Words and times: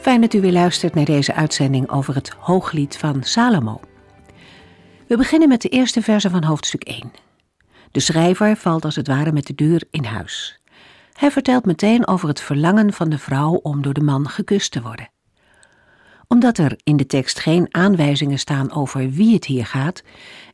Fijn 0.00 0.20
dat 0.20 0.34
u 0.34 0.40
weer 0.40 0.52
luistert 0.52 0.94
naar 0.94 1.04
deze 1.04 1.34
uitzending 1.34 1.90
over 1.90 2.14
het 2.14 2.28
Hooglied 2.38 2.96
van 2.96 3.22
Salomo. 3.22 3.80
We 5.06 5.16
beginnen 5.16 5.48
met 5.48 5.62
de 5.62 5.68
eerste 5.68 6.02
verse 6.02 6.30
van 6.30 6.44
hoofdstuk 6.44 6.82
1. 6.84 7.12
De 7.90 8.00
schrijver 8.00 8.56
valt 8.56 8.84
als 8.84 8.96
het 8.96 9.06
ware 9.06 9.32
met 9.32 9.46
de 9.46 9.54
deur 9.54 9.82
in 9.90 10.04
huis. 10.04 10.60
Hij 11.12 11.30
vertelt 11.30 11.64
meteen 11.64 12.06
over 12.06 12.28
het 12.28 12.40
verlangen 12.40 12.92
van 12.92 13.08
de 13.08 13.18
vrouw 13.18 13.52
om 13.52 13.82
door 13.82 13.94
de 13.94 14.00
man 14.00 14.28
gekust 14.28 14.72
te 14.72 14.82
worden. 14.82 15.10
Omdat 16.28 16.58
er 16.58 16.78
in 16.82 16.96
de 16.96 17.06
tekst 17.06 17.40
geen 17.40 17.66
aanwijzingen 17.70 18.38
staan 18.38 18.72
over 18.72 19.10
wie 19.10 19.34
het 19.34 19.44
hier 19.44 19.66
gaat, 19.66 20.02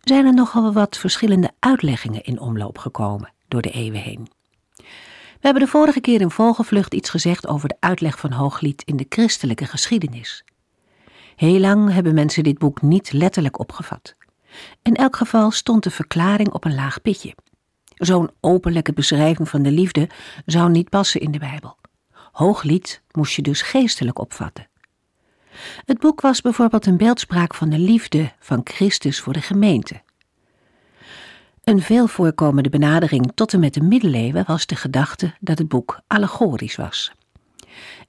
zijn 0.00 0.26
er 0.26 0.34
nogal 0.34 0.72
wat 0.72 0.98
verschillende 0.98 1.50
uitleggingen 1.58 2.24
in 2.24 2.40
omloop 2.40 2.78
gekomen 2.78 3.32
door 3.48 3.62
de 3.62 3.70
eeuwen 3.70 4.00
heen. 4.00 4.35
We 5.36 5.52
hebben 5.52 5.62
de 5.62 5.68
vorige 5.68 6.00
keer 6.00 6.20
in 6.20 6.30
volgevlucht 6.30 6.94
iets 6.94 7.10
gezegd 7.10 7.46
over 7.46 7.68
de 7.68 7.76
uitleg 7.80 8.18
van 8.18 8.32
Hooglied 8.32 8.82
in 8.82 8.96
de 8.96 9.06
christelijke 9.08 9.66
geschiedenis. 9.66 10.44
Heel 11.36 11.60
lang 11.60 11.92
hebben 11.92 12.14
mensen 12.14 12.42
dit 12.42 12.58
boek 12.58 12.82
niet 12.82 13.12
letterlijk 13.12 13.58
opgevat. 13.58 14.14
In 14.82 14.94
elk 14.94 15.16
geval 15.16 15.50
stond 15.50 15.82
de 15.82 15.90
verklaring 15.90 16.52
op 16.52 16.64
een 16.64 16.74
laag 16.74 17.02
pitje. 17.02 17.34
Zo'n 17.94 18.30
openlijke 18.40 18.92
beschrijving 18.92 19.48
van 19.48 19.62
de 19.62 19.70
liefde 19.70 20.08
zou 20.46 20.70
niet 20.70 20.88
passen 20.88 21.20
in 21.20 21.30
de 21.30 21.38
Bijbel. 21.38 21.76
Hooglied 22.32 23.02
moest 23.12 23.34
je 23.34 23.42
dus 23.42 23.62
geestelijk 23.62 24.18
opvatten. 24.18 24.68
Het 25.84 25.98
boek 25.98 26.20
was 26.20 26.40
bijvoorbeeld 26.40 26.86
een 26.86 26.96
beeldspraak 26.96 27.54
van 27.54 27.68
de 27.68 27.78
liefde 27.78 28.32
van 28.38 28.60
Christus 28.64 29.20
voor 29.20 29.32
de 29.32 29.40
gemeente. 29.40 30.02
Een 31.66 31.80
veel 31.82 32.06
voorkomende 32.06 32.68
benadering 32.68 33.32
tot 33.34 33.52
en 33.52 33.60
met 33.60 33.74
de 33.74 33.80
middeleeuwen 33.80 34.44
was 34.46 34.66
de 34.66 34.76
gedachte 34.76 35.34
dat 35.40 35.58
het 35.58 35.68
boek 35.68 36.00
allegorisch 36.06 36.76
was. 36.76 37.12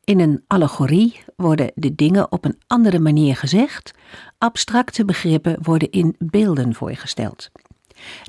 In 0.03 0.19
een 0.19 0.43
allegorie 0.47 1.23
worden 1.35 1.71
de 1.75 1.95
dingen 1.95 2.31
op 2.31 2.45
een 2.45 2.59
andere 2.67 2.99
manier 2.99 3.35
gezegd, 3.35 3.93
abstracte 4.37 5.05
begrippen 5.05 5.57
worden 5.61 5.91
in 5.91 6.15
beelden 6.19 6.75
voorgesteld. 6.75 7.51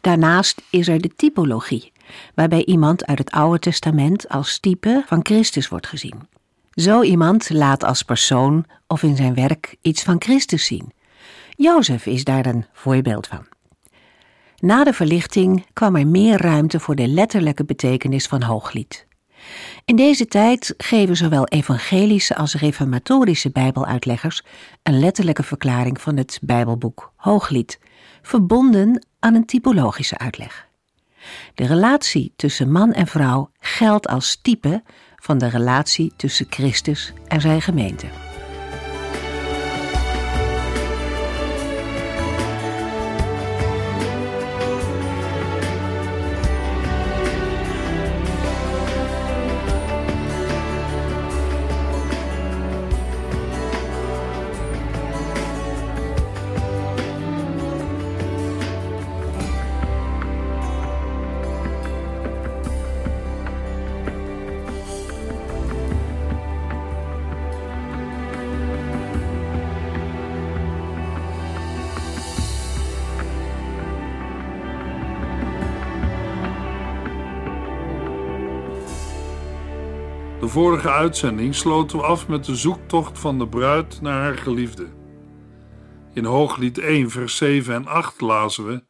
Daarnaast 0.01 0.63
is 0.71 0.89
er 0.89 1.01
de 1.01 1.15
typologie, 1.17 1.93
waarbij 2.35 2.65
iemand 2.65 3.07
uit 3.07 3.19
het 3.19 3.31
Oude 3.31 3.59
Testament 3.59 4.29
als 4.29 4.59
type 4.59 5.03
van 5.07 5.21
Christus 5.23 5.69
wordt 5.69 5.87
gezien. 5.87 6.29
Zo 6.71 7.03
iemand 7.03 7.51
laat 7.51 7.85
als 7.85 8.03
persoon 8.03 8.65
of 8.87 9.03
in 9.03 9.17
zijn 9.17 9.35
werk 9.35 9.77
iets 9.83 10.03
van 10.03 10.17
Christus 10.23 10.67
zien. 10.67 10.93
Jozef 11.57 12.07
is 12.07 12.25
daar 12.25 12.47
een 12.47 12.67
voorbeeld 12.73 13.27
van. 13.27 13.57
Na 14.61 14.85
de 14.85 14.93
verlichting 14.93 15.67
kwam 15.73 15.97
er 15.97 16.07
meer 16.07 16.41
ruimte 16.41 16.81
voor 16.81 16.95
de 16.95 17.09
letterlijke 17.09 17.65
betekenis 17.65 18.27
van 18.27 18.43
Hooglied. 18.43 19.07
In 19.85 19.97
deze 19.97 20.27
tijd 20.27 20.75
geven 20.77 21.17
zowel 21.17 21.47
evangelische 21.47 22.37
als 22.37 22.55
reformatorische 22.55 23.51
Bijbeluitleggers 23.51 24.43
een 24.83 24.99
letterlijke 24.99 25.43
verklaring 25.43 26.01
van 26.01 26.17
het 26.17 26.39
Bijbelboek 26.43 27.13
Hooglied, 27.17 27.79
verbonden 28.23 29.07
aan 29.19 29.35
een 29.35 29.47
typologische 29.47 30.19
uitleg. 30.19 30.69
De 31.55 31.67
relatie 31.67 32.33
tussen 32.37 32.73
man 32.73 32.93
en 32.93 33.07
vrouw 33.07 33.51
geldt 33.59 34.09
als 34.09 34.39
type 34.43 34.83
van 35.17 35.39
de 35.39 35.49
relatie 35.49 36.13
tussen 36.17 36.47
Christus 36.51 37.13
en 37.27 37.41
zijn 37.41 37.63
gemeente. 37.63 38.28
De 80.49 80.55
vorige 80.55 80.91
uitzending 80.91 81.55
sloten 81.55 81.99
we 81.99 82.05
af 82.05 82.29
met 82.29 82.45
de 82.45 82.57
zoektocht 82.57 83.19
van 83.19 83.39
de 83.39 83.49
bruid 83.49 84.01
naar 84.01 84.23
haar 84.23 84.39
geliefde. 84.39 84.87
In 86.13 86.25
Hooglied 86.25 86.79
1, 86.79 87.11
vers 87.11 87.37
7 87.37 87.75
en 87.75 87.87
8 87.87 88.21
lazen 88.21 88.67
we: 88.67 88.85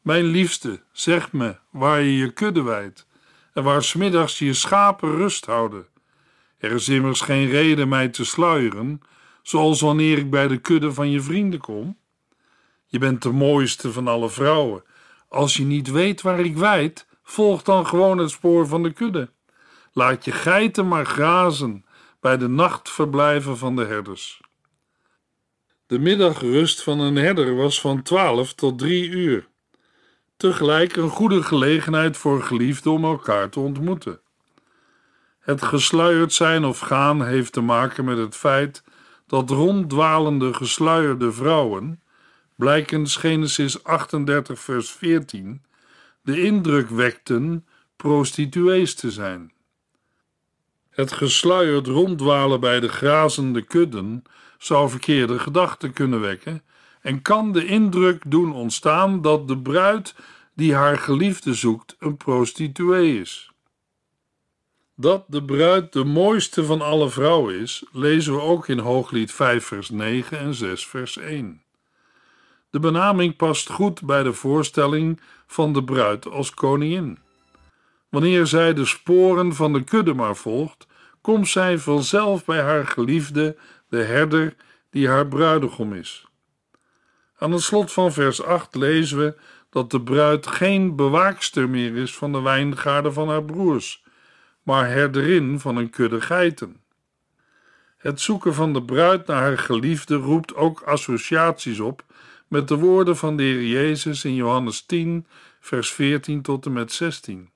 Mijn 0.00 0.24
liefste, 0.24 0.82
zeg 0.92 1.32
me 1.32 1.56
waar 1.70 2.02
je 2.02 2.16
je 2.16 2.32
kudde 2.32 2.62
wijdt 2.62 3.06
en 3.52 3.62
waar 3.62 3.82
smiddags 3.82 4.38
je 4.38 4.52
schapen 4.52 5.16
rust 5.16 5.46
houden. 5.46 5.86
Er 6.58 6.72
is 6.72 6.88
immers 6.88 7.20
geen 7.20 7.48
reden 7.48 7.88
mij 7.88 8.08
te 8.08 8.24
sluieren, 8.24 9.00
zoals 9.42 9.80
wanneer 9.80 10.18
ik 10.18 10.30
bij 10.30 10.48
de 10.48 10.58
kudde 10.58 10.92
van 10.92 11.10
je 11.10 11.20
vrienden 11.20 11.60
kom. 11.60 11.98
Je 12.86 12.98
bent 12.98 13.22
de 13.22 13.32
mooiste 13.32 13.92
van 13.92 14.08
alle 14.08 14.28
vrouwen. 14.28 14.84
Als 15.28 15.56
je 15.56 15.64
niet 15.64 15.90
weet 15.90 16.22
waar 16.22 16.40
ik 16.40 16.56
wijd, 16.56 17.06
volg 17.22 17.62
dan 17.62 17.86
gewoon 17.86 18.18
het 18.18 18.30
spoor 18.30 18.66
van 18.66 18.82
de 18.82 18.92
kudde. 18.92 19.34
Laat 19.96 20.24
je 20.24 20.32
geiten 20.32 20.88
maar 20.88 21.06
grazen 21.06 21.84
bij 22.20 22.36
de 22.36 22.48
nachtverblijven 22.48 23.58
van 23.58 23.76
de 23.76 23.84
herders. 23.84 24.40
De 25.86 25.98
middagrust 25.98 26.82
van 26.82 27.00
een 27.00 27.16
herder 27.16 27.54
was 27.54 27.80
van 27.80 28.02
twaalf 28.02 28.54
tot 28.54 28.78
drie 28.78 29.08
uur. 29.08 29.48
Tegelijk 30.36 30.96
een 30.96 31.08
goede 31.08 31.42
gelegenheid 31.42 32.16
voor 32.16 32.42
geliefden 32.42 32.92
om 32.92 33.04
elkaar 33.04 33.48
te 33.48 33.60
ontmoeten. 33.60 34.20
Het 35.38 35.62
gesluierd 35.62 36.32
zijn 36.32 36.64
of 36.64 36.78
gaan 36.78 37.24
heeft 37.24 37.52
te 37.52 37.60
maken 37.60 38.04
met 38.04 38.18
het 38.18 38.36
feit 38.36 38.82
dat 39.26 39.50
ronddwalende 39.50 40.54
gesluierde 40.54 41.32
vrouwen, 41.32 42.02
blijkens 42.56 43.16
Genesis 43.16 43.84
38 43.84 44.60
vers 44.60 44.90
14, 44.90 45.62
de 46.22 46.42
indruk 46.42 46.88
wekten 46.88 47.66
prostituees 47.96 48.94
te 48.94 49.10
zijn. 49.10 49.54
Het 50.96 51.12
gesluierd 51.12 51.86
ronddwalen 51.86 52.60
bij 52.60 52.80
de 52.80 52.88
grazende 52.88 53.62
kudden 53.62 54.22
zou 54.58 54.90
verkeerde 54.90 55.38
gedachten 55.38 55.92
kunnen 55.92 56.20
wekken 56.20 56.62
en 57.00 57.22
kan 57.22 57.52
de 57.52 57.66
indruk 57.66 58.22
doen 58.26 58.52
ontstaan 58.52 59.22
dat 59.22 59.48
de 59.48 59.58
bruid 59.58 60.14
die 60.54 60.74
haar 60.74 60.98
geliefde 60.98 61.54
zoekt 61.54 61.96
een 61.98 62.16
prostituee 62.16 63.20
is. 63.20 63.50
Dat 64.94 65.24
de 65.28 65.44
bruid 65.44 65.92
de 65.92 66.04
mooiste 66.04 66.64
van 66.64 66.80
alle 66.80 67.08
vrouwen 67.08 67.60
is, 67.60 67.84
lezen 67.92 68.34
we 68.34 68.40
ook 68.40 68.68
in 68.68 68.78
Hooglied 68.78 69.32
5 69.32 69.64
vers 69.64 69.90
9 69.90 70.38
en 70.38 70.54
6 70.54 70.86
vers 70.86 71.16
1. 71.16 71.62
De 72.70 72.78
benaming 72.78 73.36
past 73.36 73.70
goed 73.70 74.02
bij 74.02 74.22
de 74.22 74.32
voorstelling 74.32 75.20
van 75.46 75.72
de 75.72 75.84
bruid 75.84 76.26
als 76.28 76.54
koningin. 76.54 77.18
Wanneer 78.08 78.46
zij 78.46 78.74
de 78.74 78.84
sporen 78.84 79.54
van 79.54 79.72
de 79.72 79.84
kudde 79.84 80.14
maar 80.14 80.36
volgt, 80.36 80.85
komt 81.26 81.48
zij 81.48 81.78
vanzelf 81.78 82.44
bij 82.44 82.60
haar 82.60 82.86
geliefde, 82.86 83.56
de 83.88 84.02
herder, 84.02 84.54
die 84.90 85.08
haar 85.08 85.26
bruidegom 85.26 85.92
is. 85.92 86.26
Aan 87.38 87.52
het 87.52 87.62
slot 87.62 87.92
van 87.92 88.12
vers 88.12 88.42
8 88.42 88.74
lezen 88.74 89.18
we 89.18 89.36
dat 89.70 89.90
de 89.90 90.02
bruid 90.02 90.46
geen 90.46 90.96
bewaakster 90.96 91.68
meer 91.68 91.96
is 91.96 92.14
van 92.14 92.32
de 92.32 92.40
wijngaarden 92.40 93.12
van 93.12 93.28
haar 93.28 93.44
broers, 93.44 94.04
maar 94.62 94.88
herderin 94.88 95.60
van 95.60 95.76
een 95.76 95.90
kudde 95.90 96.20
geiten. 96.20 96.76
Het 97.96 98.20
zoeken 98.20 98.54
van 98.54 98.72
de 98.72 98.82
bruid 98.82 99.26
naar 99.26 99.42
haar 99.42 99.58
geliefde 99.58 100.14
roept 100.14 100.54
ook 100.54 100.80
associaties 100.80 101.80
op 101.80 102.04
met 102.48 102.68
de 102.68 102.76
woorden 102.76 103.16
van 103.16 103.36
de 103.36 103.42
Heer 103.42 103.62
Jezus 103.62 104.24
in 104.24 104.34
Johannes 104.34 104.82
10, 104.82 105.26
vers 105.60 105.92
14 105.92 106.42
tot 106.42 106.66
en 106.66 106.72
met 106.72 106.92
16. 106.92 107.50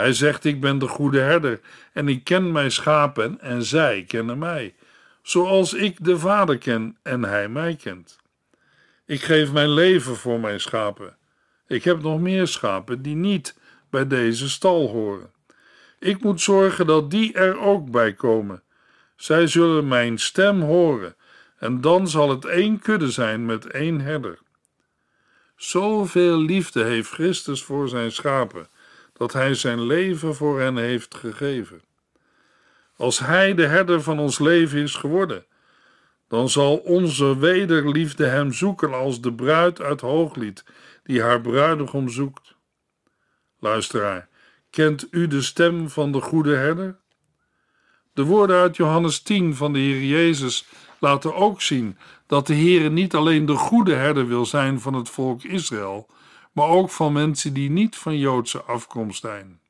Hij 0.00 0.12
zegt: 0.12 0.44
Ik 0.44 0.60
ben 0.60 0.78
de 0.78 0.88
goede 0.88 1.20
herder 1.20 1.60
en 1.92 2.08
ik 2.08 2.24
ken 2.24 2.52
mijn 2.52 2.70
schapen 2.70 3.40
en 3.40 3.64
zij 3.64 4.04
kennen 4.06 4.38
mij. 4.38 4.74
zoals 5.22 5.74
ik 5.74 6.04
de 6.04 6.18
Vader 6.18 6.58
ken 6.58 6.96
en 7.02 7.24
hij 7.24 7.48
mij 7.48 7.76
kent. 7.76 8.18
Ik 9.06 9.22
geef 9.22 9.52
mijn 9.52 9.70
leven 9.70 10.16
voor 10.16 10.40
mijn 10.40 10.60
schapen. 10.60 11.16
Ik 11.66 11.84
heb 11.84 12.02
nog 12.02 12.20
meer 12.20 12.46
schapen 12.46 13.02
die 13.02 13.14
niet 13.14 13.58
bij 13.90 14.06
deze 14.06 14.48
stal 14.48 14.88
horen. 14.88 15.30
Ik 15.98 16.22
moet 16.22 16.40
zorgen 16.40 16.86
dat 16.86 17.10
die 17.10 17.32
er 17.32 17.58
ook 17.58 17.90
bij 17.90 18.12
komen. 18.12 18.62
Zij 19.16 19.46
zullen 19.46 19.88
mijn 19.88 20.18
stem 20.18 20.60
horen, 20.60 21.16
en 21.58 21.80
dan 21.80 22.08
zal 22.08 22.30
het 22.30 22.44
één 22.44 22.78
kudde 22.78 23.10
zijn 23.10 23.46
met 23.46 23.66
één 23.66 24.00
herder. 24.00 24.38
Zoveel 25.56 26.38
liefde 26.38 26.84
heeft 26.84 27.10
Christus 27.10 27.62
voor 27.62 27.88
zijn 27.88 28.12
schapen, 28.12 28.68
dat 29.20 29.32
hij 29.32 29.54
zijn 29.54 29.82
leven 29.82 30.34
voor 30.34 30.60
hen 30.60 30.76
heeft 30.76 31.14
gegeven. 31.14 31.82
Als 32.96 33.18
hij 33.18 33.54
de 33.54 33.66
herder 33.66 34.02
van 34.02 34.18
ons 34.18 34.38
leven 34.38 34.78
is 34.78 34.94
geworden, 34.94 35.44
dan 36.28 36.48
zal 36.48 36.76
onze 36.76 37.38
wederliefde 37.38 38.24
hem 38.24 38.52
zoeken 38.52 38.92
als 38.92 39.20
de 39.20 39.32
bruid 39.32 39.80
uit 39.80 40.00
Hooglied 40.00 40.64
die 41.02 41.22
haar 41.22 41.40
bruidegom 41.40 42.08
zoekt. 42.08 42.54
Luisteraar, 43.58 44.28
kent 44.70 45.06
u 45.10 45.26
de 45.26 45.42
stem 45.42 45.88
van 45.88 46.12
de 46.12 46.20
goede 46.20 46.54
herder? 46.54 46.96
De 48.12 48.24
woorden 48.24 48.56
uit 48.56 48.76
Johannes 48.76 49.22
10 49.22 49.54
van 49.54 49.72
de 49.72 49.78
Heer 49.78 50.04
Jezus 50.04 50.66
laten 50.98 51.34
ook 51.34 51.62
zien 51.62 51.98
dat 52.26 52.46
de 52.46 52.54
Heer 52.54 52.90
niet 52.90 53.14
alleen 53.14 53.46
de 53.46 53.56
goede 53.56 53.94
herder 53.94 54.26
wil 54.26 54.46
zijn 54.46 54.80
van 54.80 54.94
het 54.94 55.08
volk 55.08 55.42
Israël, 55.42 56.08
maar 56.52 56.68
ook 56.68 56.90
van 56.90 57.12
mensen 57.12 57.52
die 57.52 57.70
niet 57.70 57.96
van 57.96 58.18
Joodse 58.18 58.62
afkomst 58.62 59.20
zijn. 59.20 59.60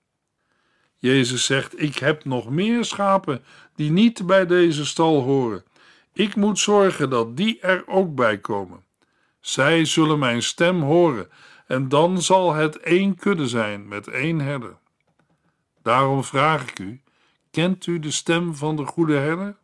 Jezus 0.96 1.44
zegt: 1.44 1.82
Ik 1.82 1.98
heb 1.98 2.24
nog 2.24 2.50
meer 2.50 2.84
schapen 2.84 3.44
die 3.74 3.90
niet 3.90 4.26
bij 4.26 4.46
deze 4.46 4.86
stal 4.86 5.22
horen. 5.22 5.64
Ik 6.12 6.36
moet 6.36 6.58
zorgen 6.58 7.10
dat 7.10 7.36
die 7.36 7.60
er 7.60 7.82
ook 7.86 8.14
bij 8.14 8.38
komen. 8.38 8.84
Zij 9.40 9.84
zullen 9.84 10.18
mijn 10.18 10.42
stem 10.42 10.82
horen, 10.82 11.28
en 11.66 11.88
dan 11.88 12.22
zal 12.22 12.54
het 12.54 12.78
één 12.78 13.16
kudde 13.16 13.48
zijn 13.48 13.88
met 13.88 14.08
één 14.08 14.40
herder. 14.40 14.76
Daarom 15.82 16.24
vraag 16.24 16.62
ik 16.70 16.78
u: 16.78 17.00
kent 17.50 17.86
u 17.86 17.98
de 17.98 18.10
stem 18.10 18.54
van 18.54 18.76
de 18.76 18.84
goede 18.84 19.16
herder? 19.16 19.56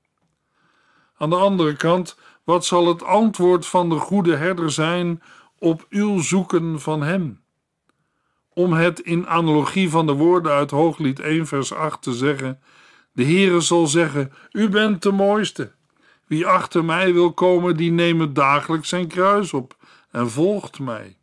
Aan 1.18 1.30
de 1.30 1.36
andere 1.36 1.76
kant, 1.76 2.18
wat 2.44 2.64
zal 2.64 2.88
het 2.88 3.02
antwoord 3.02 3.66
van 3.66 3.88
de 3.88 3.98
goede 3.98 4.36
herder 4.36 4.70
zijn 4.70 5.22
op 5.66 5.86
uw 5.90 6.20
zoeken 6.20 6.80
van 6.80 7.02
hem? 7.02 7.40
Om 8.48 8.72
het 8.72 9.00
in 9.00 9.26
analogie 9.26 9.90
van 9.90 10.06
de 10.06 10.12
woorden 10.12 10.52
uit 10.52 10.70
Hooglied 10.70 11.20
1 11.20 11.46
vers 11.46 11.72
8 11.72 12.02
te 12.02 12.12
zeggen: 12.12 12.60
De 13.12 13.24
Heere 13.24 13.60
zal 13.60 13.86
zeggen: 13.86 14.32
U 14.52 14.68
bent 14.68 15.02
de 15.02 15.12
mooiste. 15.12 15.72
Wie 16.26 16.46
achter 16.46 16.84
mij 16.84 17.12
wil 17.12 17.32
komen, 17.32 17.76
die 17.76 17.90
neemt 17.90 18.34
dagelijks 18.34 18.88
zijn 18.88 19.06
kruis 19.06 19.52
op 19.52 19.76
en 20.10 20.30
volgt 20.30 20.78
mij. 20.78 21.16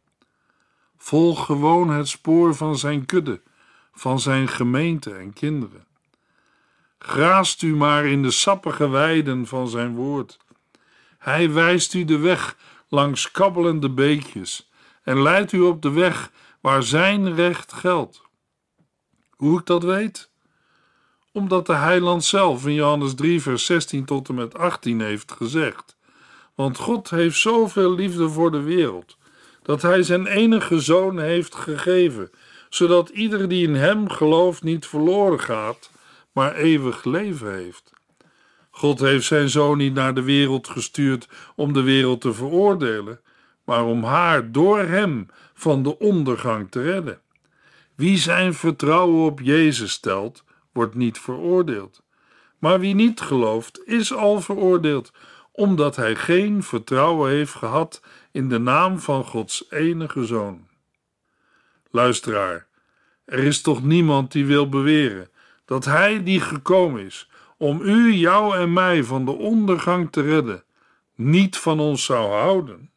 Volg 0.97 1.45
gewoon 1.45 1.89
het 1.89 2.07
spoor 2.07 2.55
van 2.55 2.77
zijn 2.77 3.05
kudde, 3.05 3.41
van 3.93 4.19
zijn 4.19 4.47
gemeente 4.47 5.13
en 5.13 5.33
kinderen. 5.33 5.85
Graast 6.99 7.61
u 7.61 7.75
maar 7.75 8.05
in 8.05 8.21
de 8.21 8.31
sappige 8.31 8.89
weiden 8.89 9.47
van 9.47 9.67
zijn 9.67 9.95
woord. 9.95 10.37
Hij 11.17 11.51
wijst 11.51 11.93
u 11.93 12.05
de 12.05 12.17
weg 12.17 12.55
langs 12.93 13.31
kabbelende 13.31 13.89
beekjes 13.89 14.69
en 15.03 15.21
leidt 15.21 15.51
u 15.51 15.59
op 15.59 15.81
de 15.81 15.91
weg 15.91 16.31
waar 16.61 16.83
zijn 16.83 17.35
recht 17.35 17.73
geldt. 17.73 18.21
Hoe 19.29 19.59
ik 19.59 19.65
dat 19.65 19.83
weet? 19.83 20.29
Omdat 21.31 21.65
de 21.65 21.73
heiland 21.73 22.23
zelf 22.23 22.65
in 22.65 22.73
Johannes 22.73 23.15
3, 23.15 23.41
vers 23.41 23.65
16 23.65 24.05
tot 24.05 24.29
en 24.29 24.35
met 24.35 24.57
18 24.57 25.01
heeft 25.01 25.31
gezegd: 25.31 25.97
Want 26.55 26.77
God 26.77 27.09
heeft 27.09 27.37
zoveel 27.37 27.93
liefde 27.93 28.29
voor 28.29 28.51
de 28.51 28.61
wereld, 28.61 29.17
dat 29.61 29.81
hij 29.81 30.03
zijn 30.03 30.27
enige 30.27 30.79
zoon 30.79 31.19
heeft 31.19 31.55
gegeven, 31.55 32.31
zodat 32.69 33.09
ieder 33.09 33.49
die 33.49 33.67
in 33.67 33.75
hem 33.75 34.09
gelooft 34.09 34.63
niet 34.63 34.85
verloren 34.85 35.39
gaat, 35.39 35.91
maar 36.31 36.55
eeuwig 36.55 37.03
leven 37.03 37.53
heeft. 37.53 37.92
God 38.75 38.99
heeft 38.99 39.25
zijn 39.25 39.49
zoon 39.49 39.77
niet 39.77 39.93
naar 39.93 40.13
de 40.13 40.23
wereld 40.23 40.67
gestuurd 40.67 41.27
om 41.55 41.73
de 41.73 41.81
wereld 41.81 42.21
te 42.21 42.33
veroordelen, 42.33 43.21
maar 43.65 43.85
om 43.85 44.03
haar 44.03 44.51
door 44.51 44.79
hem 44.79 45.25
van 45.53 45.83
de 45.83 45.99
ondergang 45.99 46.71
te 46.71 46.81
redden. 46.81 47.21
Wie 47.95 48.17
zijn 48.17 48.53
vertrouwen 48.53 49.25
op 49.25 49.39
Jezus 49.39 49.91
stelt, 49.91 50.43
wordt 50.71 50.95
niet 50.95 51.19
veroordeeld. 51.19 52.03
Maar 52.57 52.79
wie 52.79 52.95
niet 52.95 53.21
gelooft, 53.21 53.81
is 53.85 54.13
al 54.13 54.41
veroordeeld, 54.41 55.11
omdat 55.51 55.95
hij 55.95 56.15
geen 56.15 56.63
vertrouwen 56.63 57.31
heeft 57.31 57.53
gehad 57.53 58.01
in 58.31 58.49
de 58.49 58.59
naam 58.59 58.99
van 58.99 59.23
Gods 59.23 59.65
enige 59.69 60.25
zoon. 60.25 60.67
Luisteraar, 61.91 62.67
er 63.25 63.39
is 63.39 63.61
toch 63.61 63.83
niemand 63.83 64.31
die 64.31 64.45
wil 64.45 64.69
beweren 64.69 65.29
dat 65.65 65.85
hij 65.85 66.23
die 66.23 66.41
gekomen 66.41 67.05
is 67.05 67.27
om 67.63 67.81
u, 67.81 68.13
jou 68.13 68.57
en 68.57 68.73
mij 68.73 69.03
van 69.03 69.25
de 69.25 69.31
ondergang 69.31 70.11
te 70.11 70.21
redden, 70.21 70.63
niet 71.15 71.57
van 71.57 71.79
ons 71.79 72.05
zou 72.05 72.31
houden. 72.31 72.91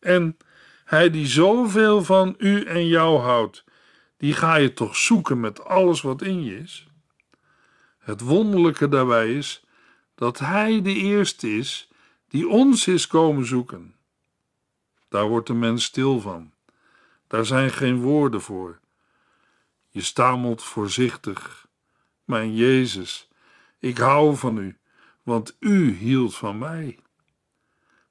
En 0.00 0.36
hij 0.84 1.10
die 1.10 1.26
zoveel 1.26 2.04
van 2.04 2.34
u 2.38 2.64
en 2.64 2.86
jou 2.86 3.18
houdt, 3.18 3.64
die 4.16 4.32
ga 4.32 4.54
je 4.54 4.72
toch 4.72 4.96
zoeken 4.96 5.40
met 5.40 5.64
alles 5.64 6.00
wat 6.00 6.22
in 6.22 6.44
je 6.44 6.58
is? 6.58 6.86
Het 7.98 8.20
wonderlijke 8.20 8.88
daarbij 8.88 9.34
is 9.34 9.64
dat 10.14 10.38
hij 10.38 10.82
de 10.82 10.94
eerste 10.94 11.56
is 11.56 11.90
die 12.28 12.48
ons 12.48 12.86
is 12.86 13.06
komen 13.06 13.46
zoeken. 13.46 13.94
Daar 15.08 15.28
wordt 15.28 15.46
de 15.46 15.54
mens 15.54 15.84
stil 15.84 16.20
van. 16.20 16.52
Daar 17.26 17.46
zijn 17.46 17.70
geen 17.70 18.00
woorden 18.00 18.40
voor. 18.40 18.80
Je 19.88 20.02
stamelt 20.02 20.62
voorzichtig. 20.62 21.66
Mijn 22.24 22.54
Jezus, 22.54 23.29
ik 23.80 23.98
hou 23.98 24.36
van 24.36 24.58
u, 24.58 24.78
want 25.22 25.56
u 25.60 25.92
hield 25.92 26.36
van 26.36 26.58
mij. 26.58 26.98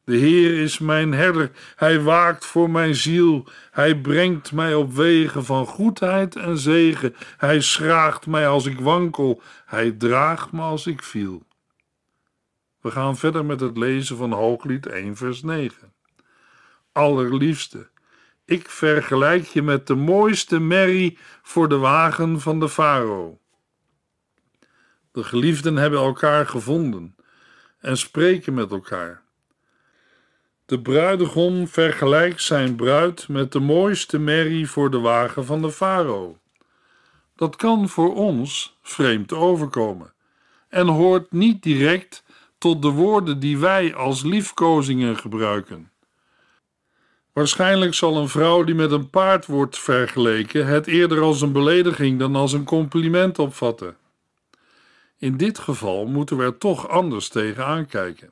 De 0.03 0.15
Heer 0.17 0.61
is 0.61 0.79
mijn 0.79 1.13
herder, 1.13 1.51
hij 1.75 2.01
waakt 2.01 2.45
voor 2.45 2.69
mijn 2.69 2.95
ziel, 2.95 3.47
hij 3.71 3.97
brengt 4.01 4.51
mij 4.51 4.75
op 4.75 4.93
wegen 4.93 5.45
van 5.45 5.65
goedheid 5.65 6.35
en 6.35 6.57
zegen, 6.57 7.15
hij 7.37 7.61
schraagt 7.61 8.27
mij 8.27 8.47
als 8.47 8.65
ik 8.65 8.79
wankel, 8.79 9.41
hij 9.65 9.91
draagt 9.91 10.51
me 10.51 10.61
als 10.61 10.87
ik 10.87 11.03
viel. 11.03 11.47
We 12.81 12.91
gaan 12.91 13.17
verder 13.17 13.45
met 13.45 13.59
het 13.59 13.77
lezen 13.77 14.17
van 14.17 14.31
Hooglied 14.31 14.85
1 14.85 15.15
vers 15.15 15.43
9. 15.43 15.93
Allerliefste, 16.91 17.89
ik 18.45 18.69
vergelijk 18.69 19.45
je 19.45 19.61
met 19.61 19.87
de 19.87 19.95
mooiste 19.95 20.59
merrie 20.59 21.17
voor 21.41 21.69
de 21.69 21.77
wagen 21.77 22.39
van 22.39 22.59
de 22.59 22.69
farao. 22.69 23.39
De 25.11 25.23
geliefden 25.23 25.75
hebben 25.75 25.99
elkaar 25.99 26.47
gevonden 26.47 27.15
en 27.79 27.97
spreken 27.97 28.53
met 28.53 28.71
elkaar. 28.71 29.21
De 30.65 30.81
bruidegom 30.81 31.67
vergelijkt 31.67 32.41
zijn 32.41 32.75
bruid 32.75 33.27
met 33.27 33.51
de 33.51 33.59
mooiste 33.59 34.19
merrie 34.19 34.69
voor 34.69 34.91
de 34.91 34.99
wagen 34.99 35.45
van 35.45 35.61
de 35.61 35.71
farao. 35.71 36.37
Dat 37.35 37.55
kan 37.55 37.89
voor 37.89 38.15
ons 38.15 38.77
vreemd 38.81 39.33
overkomen 39.33 40.13
en 40.69 40.87
hoort 40.87 41.31
niet 41.31 41.63
direct 41.63 42.23
tot 42.57 42.81
de 42.81 42.89
woorden 42.89 43.39
die 43.39 43.57
wij 43.57 43.95
als 43.95 44.23
liefkozingen 44.23 45.17
gebruiken. 45.17 45.91
Waarschijnlijk 47.33 47.93
zal 47.93 48.17
een 48.17 48.29
vrouw 48.29 48.63
die 48.63 48.75
met 48.75 48.91
een 48.91 49.09
paard 49.09 49.45
wordt 49.45 49.77
vergeleken 49.77 50.67
het 50.67 50.87
eerder 50.87 51.21
als 51.21 51.41
een 51.41 51.51
belediging 51.51 52.19
dan 52.19 52.35
als 52.35 52.53
een 52.53 52.63
compliment 52.63 53.39
opvatten. 53.39 53.97
In 55.19 55.37
dit 55.37 55.59
geval 55.59 56.05
moeten 56.05 56.37
we 56.37 56.43
er 56.43 56.57
toch 56.57 56.87
anders 56.87 57.27
tegen 57.27 57.65
aankijken. 57.65 58.31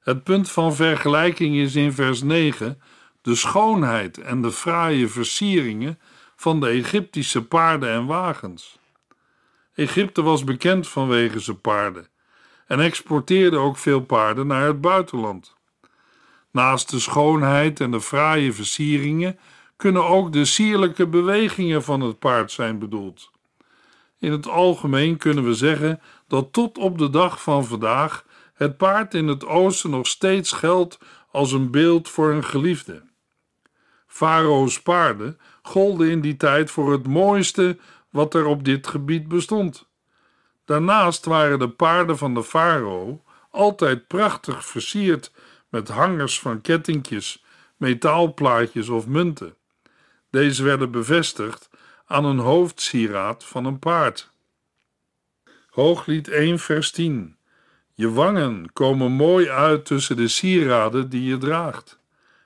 Het 0.00 0.24
punt 0.24 0.50
van 0.50 0.74
vergelijking 0.74 1.56
is 1.56 1.74
in 1.74 1.92
vers 1.92 2.22
9 2.22 2.80
de 3.22 3.34
schoonheid 3.34 4.18
en 4.18 4.42
de 4.42 4.52
fraaie 4.52 5.08
versieringen 5.08 5.98
van 6.36 6.60
de 6.60 6.68
Egyptische 6.68 7.44
paarden 7.44 7.88
en 7.88 8.06
wagens. 8.06 8.78
Egypte 9.74 10.22
was 10.22 10.44
bekend 10.44 10.88
vanwege 10.88 11.38
zijn 11.38 11.60
paarden 11.60 12.08
en 12.66 12.80
exporteerde 12.80 13.56
ook 13.56 13.76
veel 13.76 14.00
paarden 14.00 14.46
naar 14.46 14.66
het 14.66 14.80
buitenland. 14.80 15.56
Naast 16.50 16.90
de 16.90 16.98
schoonheid 16.98 17.80
en 17.80 17.90
de 17.90 18.00
fraaie 18.00 18.52
versieringen 18.52 19.38
kunnen 19.76 20.04
ook 20.04 20.32
de 20.32 20.44
sierlijke 20.44 21.06
bewegingen 21.06 21.82
van 21.82 22.00
het 22.00 22.18
paard 22.18 22.52
zijn 22.52 22.78
bedoeld. 22.78 23.32
In 24.18 24.32
het 24.32 24.48
algemeen 24.48 25.16
kunnen 25.16 25.44
we 25.44 25.54
zeggen 25.54 26.00
dat 26.28 26.52
tot 26.52 26.78
op 26.78 26.98
de 26.98 27.10
dag 27.10 27.42
van 27.42 27.64
vandaag 27.64 28.24
het 28.54 28.76
paard 28.76 29.14
in 29.14 29.26
het 29.26 29.46
oosten 29.46 29.90
nog 29.90 30.06
steeds 30.06 30.52
geldt 30.52 30.98
als 31.30 31.52
een 31.52 31.70
beeld 31.70 32.08
voor 32.08 32.32
een 32.32 32.44
geliefde. 32.44 33.02
Farao's 34.06 34.82
paarden 34.82 35.38
golden 35.62 36.10
in 36.10 36.20
die 36.20 36.36
tijd 36.36 36.70
voor 36.70 36.92
het 36.92 37.06
mooiste 37.06 37.78
wat 38.10 38.34
er 38.34 38.46
op 38.46 38.64
dit 38.64 38.86
gebied 38.86 39.28
bestond. 39.28 39.88
Daarnaast 40.64 41.24
waren 41.24 41.58
de 41.58 41.68
paarden 41.68 42.18
van 42.18 42.34
de 42.34 42.42
farao 42.42 43.22
altijd 43.50 44.06
prachtig 44.06 44.66
versierd 44.66 45.32
met 45.68 45.88
hangers 45.88 46.40
van 46.40 46.60
kettingjes, 46.60 47.44
metaalplaatjes 47.76 48.88
of 48.88 49.06
munten. 49.06 49.54
Deze 50.30 50.62
werden 50.62 50.90
bevestigd 50.90 51.70
aan 52.06 52.24
een 52.24 52.38
hoofdsieraad 52.38 53.44
van 53.44 53.64
een 53.64 53.78
paard. 53.78 54.30
Hooglied 55.68 56.28
1, 56.28 56.58
vers 56.58 56.90
10. 56.90 57.36
Je 57.94 58.10
wangen 58.10 58.72
komen 58.72 59.12
mooi 59.12 59.50
uit 59.50 59.84
tussen 59.84 60.16
de 60.16 60.28
sieraden 60.28 61.08
die 61.08 61.24
je 61.24 61.38
draagt, 61.38 61.98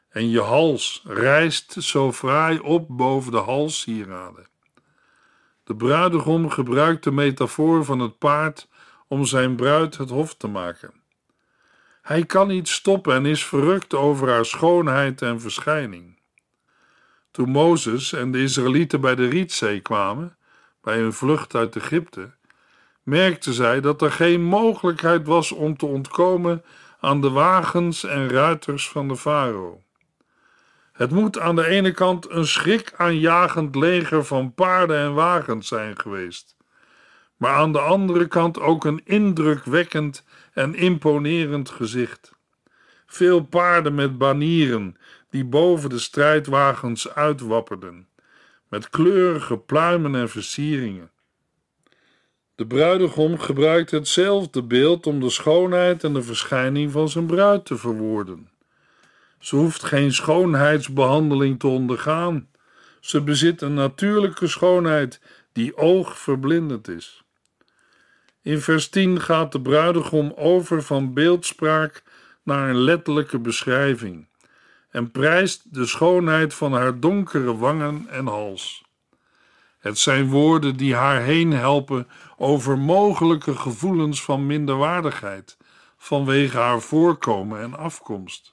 en 0.08 0.30
je 0.30 0.40
hals 0.40 1.02
rijst 1.06 1.72
zo 1.72 2.12
fraai 2.12 2.58
op 2.58 2.86
boven 2.88 3.32
de 3.32 3.38
halssieraden. 3.38 4.46
De 5.64 5.76
bruidegom 5.76 6.50
gebruikt 6.50 7.04
de 7.04 7.10
metafoor 7.10 7.84
van 7.84 7.98
het 7.98 8.18
paard 8.18 8.68
om 9.08 9.24
zijn 9.24 9.56
bruid 9.56 9.96
het 9.96 10.10
hof 10.10 10.34
te 10.34 10.46
maken. 10.46 10.92
Hij 12.02 12.24
kan 12.24 12.48
niet 12.48 12.68
stoppen 12.68 13.14
en 13.14 13.26
is 13.26 13.44
verrukt 13.44 13.94
over 13.94 14.28
haar 14.28 14.44
schoonheid 14.44 15.22
en 15.22 15.40
verschijning. 15.40 16.17
Toen 17.38 17.50
Mozes 17.50 18.12
en 18.12 18.30
de 18.30 18.42
Israëlieten 18.42 19.00
bij 19.00 19.14
de 19.14 19.28
Rietzee 19.28 19.80
kwamen, 19.80 20.36
bij 20.82 20.98
hun 20.98 21.12
vlucht 21.12 21.54
uit 21.54 21.76
Egypte, 21.76 22.30
merkten 23.02 23.52
zij 23.52 23.80
dat 23.80 24.02
er 24.02 24.12
geen 24.12 24.42
mogelijkheid 24.42 25.26
was 25.26 25.52
om 25.52 25.76
te 25.76 25.86
ontkomen 25.86 26.64
aan 27.00 27.20
de 27.20 27.30
wagens 27.30 28.04
en 28.04 28.28
ruiters 28.28 28.88
van 28.88 29.08
de 29.08 29.16
farao. 29.16 29.82
Het 30.92 31.10
moet 31.10 31.38
aan 31.38 31.56
de 31.56 31.66
ene 31.66 31.90
kant 31.90 32.30
een 32.30 32.46
schrikaanjagend 32.46 33.74
leger 33.74 34.24
van 34.24 34.54
paarden 34.54 34.98
en 34.98 35.14
wagens 35.14 35.68
zijn 35.68 36.00
geweest, 36.00 36.56
maar 37.36 37.54
aan 37.54 37.72
de 37.72 37.80
andere 37.80 38.26
kant 38.26 38.60
ook 38.60 38.84
een 38.84 39.00
indrukwekkend 39.04 40.24
en 40.52 40.74
imponerend 40.74 41.70
gezicht. 41.70 42.36
Veel 43.06 43.40
paarden 43.40 43.94
met 43.94 44.18
banieren 44.18 44.96
die 45.30 45.44
boven 45.44 45.90
de 45.90 45.98
strijdwagens 45.98 47.08
uitwapperden, 47.14 48.08
met 48.68 48.90
kleurige 48.90 49.58
pluimen 49.58 50.14
en 50.14 50.28
versieringen. 50.28 51.10
De 52.54 52.66
bruidegom 52.66 53.38
gebruikt 53.38 53.90
hetzelfde 53.90 54.62
beeld 54.62 55.06
om 55.06 55.20
de 55.20 55.30
schoonheid 55.30 56.04
en 56.04 56.12
de 56.12 56.22
verschijning 56.22 56.92
van 56.92 57.08
zijn 57.08 57.26
bruid 57.26 57.64
te 57.64 57.76
verwoorden. 57.76 58.50
Ze 59.38 59.56
hoeft 59.56 59.84
geen 59.84 60.12
schoonheidsbehandeling 60.12 61.58
te 61.58 61.66
ondergaan. 61.66 62.48
Ze 63.00 63.22
bezit 63.22 63.62
een 63.62 63.74
natuurlijke 63.74 64.46
schoonheid 64.46 65.20
die 65.52 65.76
oogverblindend 65.76 66.88
is. 66.88 67.22
In 68.42 68.60
vers 68.60 68.88
10 68.88 69.20
gaat 69.20 69.52
de 69.52 69.60
bruidegom 69.60 70.32
over 70.36 70.82
van 70.82 71.14
beeldspraak 71.14 72.02
naar 72.42 72.68
een 72.68 72.80
letterlijke 72.80 73.38
beschrijving 73.38 74.28
en 74.90 75.10
prijst 75.10 75.74
de 75.74 75.86
schoonheid 75.86 76.54
van 76.54 76.72
haar 76.72 77.00
donkere 77.00 77.56
wangen 77.56 78.06
en 78.10 78.26
hals. 78.26 78.84
Het 79.78 79.98
zijn 79.98 80.28
woorden 80.28 80.76
die 80.76 80.94
haar 80.94 81.22
heen 81.22 81.52
helpen 81.52 82.08
over 82.36 82.78
mogelijke 82.78 83.56
gevoelens 83.56 84.22
van 84.22 84.46
minderwaardigheid 84.46 85.56
vanwege 85.96 86.56
haar 86.56 86.80
voorkomen 86.80 87.60
en 87.60 87.78
afkomst. 87.78 88.52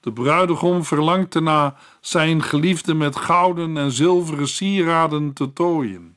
De 0.00 0.12
bruidegom 0.12 0.84
verlangt 0.84 1.34
erna 1.34 1.76
zijn 2.00 2.42
geliefde 2.42 2.94
met 2.94 3.16
gouden 3.16 3.76
en 3.76 3.92
zilveren 3.92 4.48
sieraden 4.48 5.32
te 5.32 5.52
tooien. 5.52 6.16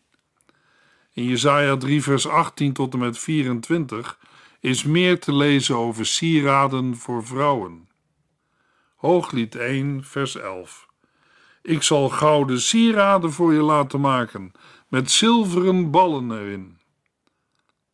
In 1.13 1.23
Jesaja 1.23 1.77
3 1.77 2.03
vers 2.03 2.27
18 2.27 2.73
tot 2.73 2.93
en 2.93 2.99
met 2.99 3.19
24 3.19 4.19
is 4.59 4.83
meer 4.83 5.19
te 5.19 5.33
lezen 5.33 5.75
over 5.75 6.05
sieraden 6.05 6.97
voor 6.97 7.25
vrouwen. 7.25 7.87
Hooglied 9.01 9.55
1 9.55 10.03
vers 10.03 10.35
11 10.35 10.87
Ik 11.61 11.83
zal 11.83 12.09
gouden 12.09 12.61
sieraden 12.61 13.31
voor 13.31 13.53
je 13.53 13.61
laten 13.61 14.01
maken, 14.01 14.51
met 14.87 15.11
zilveren 15.11 15.91
ballen 15.91 16.31
erin. 16.31 16.79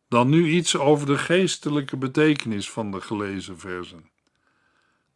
Dan 0.08 0.28
nu 0.28 0.48
iets 0.48 0.76
over 0.76 1.06
de 1.06 1.18
geestelijke 1.18 1.96
betekenis 1.96 2.70
van 2.70 2.90
de 2.90 3.00
gelezen 3.00 3.58
versen. 3.58 4.10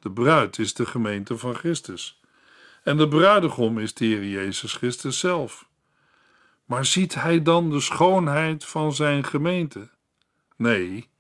De 0.01 0.11
bruid 0.11 0.59
is 0.59 0.75
de 0.75 0.87
gemeente 0.87 1.39
van 1.39 1.55
Christus. 1.55 2.21
En 2.83 2.97
de 2.97 3.09
bruidegom 3.09 3.79
is 3.79 3.95
de 3.95 4.05
Heer 4.05 4.25
Jezus 4.25 4.75
Christus 4.75 5.19
zelf. 5.19 5.69
Maar 6.65 6.85
ziet 6.85 7.15
hij 7.15 7.43
dan 7.43 7.71
de 7.71 7.81
schoonheid 7.81 8.65
van 8.65 8.93
zijn 8.93 9.25
gemeente? 9.25 9.91
Nee, 10.57 11.11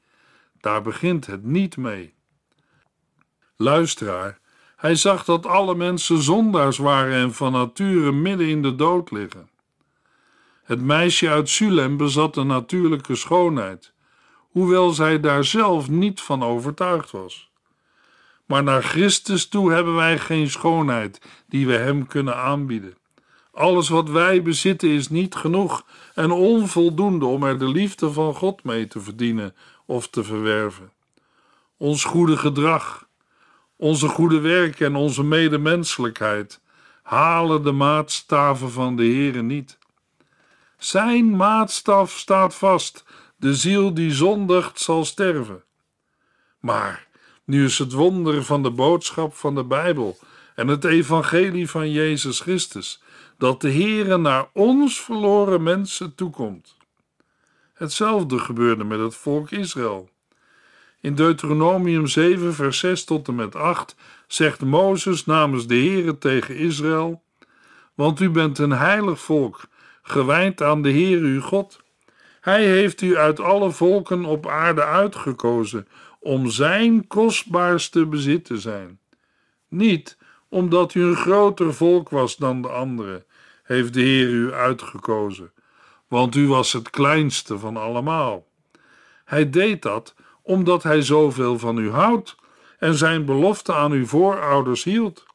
daar 0.61 0.83
begint 0.83 1.27
het 1.27 1.45
niet 1.45 1.77
mee. 1.77 2.15
Luisteraar, 3.57 4.41
hij 4.83 4.95
zag 4.95 5.25
dat 5.25 5.47
alle 5.47 5.75
mensen 5.75 6.23
zondaars 6.23 6.79
waren 6.79 7.15
en 7.15 7.35
van 7.35 7.53
nature 7.53 8.13
midden 8.13 8.49
in 8.49 8.63
de 8.63 8.75
dood 8.75 9.11
liggen. 9.11 9.49
Het 10.63 10.81
meisje 10.81 11.29
uit 11.29 11.49
Sulem 11.49 11.97
bezat 11.97 12.37
een 12.37 12.47
natuurlijke 12.47 13.15
schoonheid, 13.15 13.93
hoewel 14.51 14.91
zij 14.91 15.21
daar 15.21 15.45
zelf 15.45 15.89
niet 15.89 16.21
van 16.21 16.43
overtuigd 16.43 17.11
was. 17.11 17.51
Maar 18.47 18.63
naar 18.63 18.83
Christus 18.83 19.49
toe 19.49 19.73
hebben 19.73 19.95
wij 19.95 20.19
geen 20.19 20.51
schoonheid 20.51 21.21
die 21.47 21.67
we 21.67 21.77
Hem 21.77 22.07
kunnen 22.07 22.37
aanbieden. 22.37 22.97
Alles 23.53 23.89
wat 23.89 24.09
wij 24.09 24.43
bezitten 24.43 24.89
is 24.89 25.09
niet 25.09 25.35
genoeg 25.35 25.87
en 26.15 26.31
onvoldoende 26.31 27.27
om 27.27 27.43
er 27.43 27.59
de 27.59 27.69
liefde 27.69 28.13
van 28.13 28.35
God 28.35 28.65
mee 28.65 28.87
te 28.87 29.01
verdienen 29.01 29.55
of 29.87 30.09
te 30.09 30.25
verwerven. 30.25 30.93
Ons 31.77 32.05
goede 32.05 32.37
gedrag, 32.37 33.11
onze 33.83 34.09
goede 34.09 34.41
werken 34.41 34.87
en 34.87 34.97
onze 34.97 35.25
medemenselijkheid 35.25 36.61
halen 37.03 37.63
de 37.63 37.73
maatstaven 37.73 38.71
van 38.71 38.97
de 38.97 39.03
Heere 39.03 39.43
niet. 39.43 39.79
Zijn 40.79 41.37
maatstaf 41.37 42.11
staat 42.19 42.55
vast: 42.55 43.05
de 43.37 43.55
ziel 43.55 43.95
die 43.95 44.11
zondigt 44.11 44.81
zal 44.81 45.05
sterven. 45.05 45.65
Maar 46.61 47.07
nu 47.45 47.65
is 47.65 47.79
het 47.79 47.93
wonder 47.93 48.45
van 48.45 48.63
de 48.63 48.71
boodschap 48.71 49.35
van 49.35 49.55
de 49.55 49.65
Bijbel 49.65 50.19
en 50.55 50.69
het 50.69 50.85
evangelie 50.85 51.71
van 51.71 51.91
Jezus 51.91 52.41
Christus 52.41 53.03
dat 53.39 53.61
de 53.61 53.73
Heere 53.73 54.19
naar 54.19 54.49
ons 54.53 55.01
verloren 55.01 55.63
mensen 55.63 56.15
toekomt. 56.15 56.77
Hetzelfde 57.73 58.39
gebeurde 58.39 58.85
met 58.85 58.99
het 58.99 59.15
volk 59.15 59.51
Israël. 59.51 60.11
In 61.03 61.15
Deuteronomium 61.15 62.07
7, 62.07 62.55
vers 62.55 62.79
6 62.79 63.05
tot 63.05 63.29
en 63.29 63.35
met 63.35 63.57
8 63.57 63.97
zegt 64.27 64.61
Mozes 64.61 65.27
namens 65.27 65.67
de 65.67 65.75
Heere 65.75 66.19
tegen 66.19 66.57
Israël: 66.57 67.23
Want 67.95 68.21
u 68.21 68.31
bent 68.31 68.59
een 68.59 68.71
heilig 68.71 69.21
volk, 69.21 69.61
gewijd 70.03 70.63
aan 70.63 70.83
de 70.83 70.91
Heer 70.91 71.19
uw 71.19 71.41
God. 71.41 71.81
Hij 72.41 72.65
heeft 72.65 73.01
u 73.01 73.17
uit 73.17 73.41
alle 73.41 73.71
volken 73.71 74.25
op 74.25 74.47
aarde 74.47 74.85
uitgekozen 74.85 75.89
om 76.21 76.51
zijn 76.51 77.07
kostbaarste 77.07 78.07
bezit 78.07 78.45
te 78.45 78.57
zijn. 78.57 78.99
Niet 79.69 80.19
omdat 80.49 80.95
u 80.95 81.03
een 81.03 81.17
groter 81.17 81.75
volk 81.75 82.09
was 82.09 82.37
dan 82.37 82.63
de 82.63 82.69
anderen, 82.69 83.25
heeft 83.63 83.95
de 83.95 84.01
Heer 84.01 84.29
u 84.29 84.53
uitgekozen, 84.53 85.53
want 86.09 86.35
u 86.37 86.47
was 86.47 86.73
het 86.73 86.91
kleinste 86.91 87.59
van 87.59 87.77
allemaal. 87.77 88.47
Hij 89.25 89.51
deed 89.51 89.83
dat 89.83 90.15
omdat 90.43 90.83
hij 90.83 91.03
zoveel 91.03 91.59
van 91.59 91.79
u 91.79 91.91
houdt 91.91 92.37
en 92.79 92.95
zijn 92.95 93.25
belofte 93.25 93.73
aan 93.73 93.93
uw 93.93 94.07
voorouders 94.07 94.85
hield. 94.85 95.27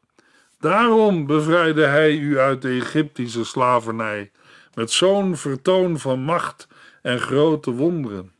Daarom 0.60 1.26
bevrijdde 1.26 1.86
hij 1.86 2.18
u 2.18 2.40
uit 2.40 2.62
de 2.62 2.70
Egyptische 2.70 3.46
slavernij 3.46 4.32
met 4.74 4.92
zo'n 4.92 5.36
vertoon 5.38 6.00
van 6.00 6.20
macht 6.20 6.68
en 7.02 7.20
grote 7.20 7.72
wonderen. 7.72 8.32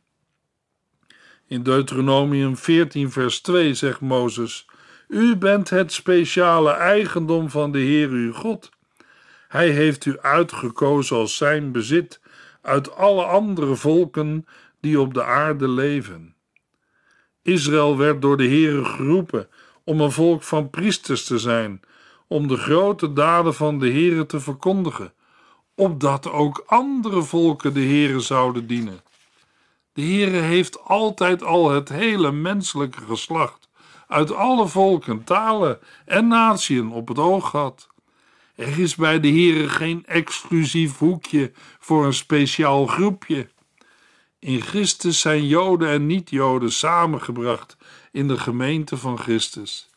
In 1.46 1.62
Deuteronomium 1.62 2.56
14, 2.56 3.10
vers 3.10 3.40
2 3.40 3.74
zegt 3.74 4.00
Mozes: 4.00 4.66
U 5.08 5.36
bent 5.36 5.70
het 5.70 5.92
speciale 5.92 6.70
eigendom 6.70 7.50
van 7.50 7.72
de 7.72 7.78
Heer 7.78 8.08
uw 8.08 8.32
God. 8.32 8.70
Hij 9.48 9.68
heeft 9.68 10.04
u 10.04 10.18
uitgekozen 10.18 11.16
als 11.16 11.36
zijn 11.36 11.72
bezit 11.72 12.20
uit 12.62 12.94
alle 12.94 13.24
andere 13.24 13.74
volken 13.74 14.46
die 14.80 15.00
op 15.00 15.14
de 15.14 15.24
aarde 15.24 15.68
leven. 15.68 16.34
Israël 17.48 17.96
werd 17.96 18.22
door 18.22 18.36
de 18.36 18.48
Heere 18.48 18.84
geroepen 18.84 19.48
om 19.84 20.00
een 20.00 20.12
volk 20.12 20.42
van 20.42 20.70
priesters 20.70 21.24
te 21.24 21.38
zijn, 21.38 21.80
om 22.26 22.48
de 22.48 22.56
grote 22.56 23.12
daden 23.12 23.54
van 23.54 23.78
de 23.78 23.90
Heere 23.90 24.26
te 24.26 24.40
verkondigen, 24.40 25.12
opdat 25.74 26.30
ook 26.30 26.64
andere 26.66 27.22
volken 27.22 27.74
de 27.74 27.80
Heere 27.80 28.20
zouden 28.20 28.66
dienen. 28.66 29.00
De 29.92 30.02
Heere 30.02 30.36
heeft 30.36 30.84
altijd 30.84 31.42
al 31.42 31.70
het 31.70 31.88
hele 31.88 32.32
menselijke 32.32 33.00
geslacht 33.00 33.68
uit 34.06 34.32
alle 34.32 34.68
volken, 34.68 35.24
talen 35.24 35.78
en 36.04 36.26
natieën 36.26 36.90
op 36.90 37.08
het 37.08 37.18
oog 37.18 37.50
gehad. 37.50 37.88
Er 38.54 38.78
is 38.78 38.94
bij 38.94 39.20
de 39.20 39.28
Heere 39.28 39.68
geen 39.68 40.06
exclusief 40.06 40.98
hoekje 40.98 41.52
voor 41.78 42.06
een 42.06 42.14
speciaal 42.14 42.86
groepje. 42.86 43.48
In 44.40 44.60
Christus 44.60 45.20
zijn 45.20 45.46
Joden 45.46 45.88
en 45.88 46.06
niet-Joden 46.06 46.72
samengebracht 46.72 47.76
in 48.12 48.28
de 48.28 48.38
gemeente 48.38 48.96
van 48.96 49.18
Christus. 49.18 49.90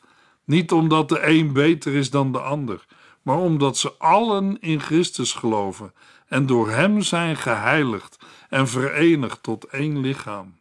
Niet 0.43 0.71
omdat 0.71 1.09
de 1.09 1.27
een 1.27 1.53
beter 1.53 1.93
is 1.93 2.09
dan 2.09 2.31
de 2.31 2.39
ander, 2.39 2.85
maar 3.21 3.37
omdat 3.37 3.77
ze 3.77 3.93
allen 3.97 4.61
in 4.61 4.79
Christus 4.79 5.33
geloven 5.33 5.93
en 6.27 6.45
door 6.45 6.69
Hem 6.69 7.01
zijn 7.01 7.37
geheiligd 7.37 8.17
en 8.49 8.67
verenigd 8.67 9.43
tot 9.43 9.65
één 9.65 9.99
lichaam. 9.99 10.59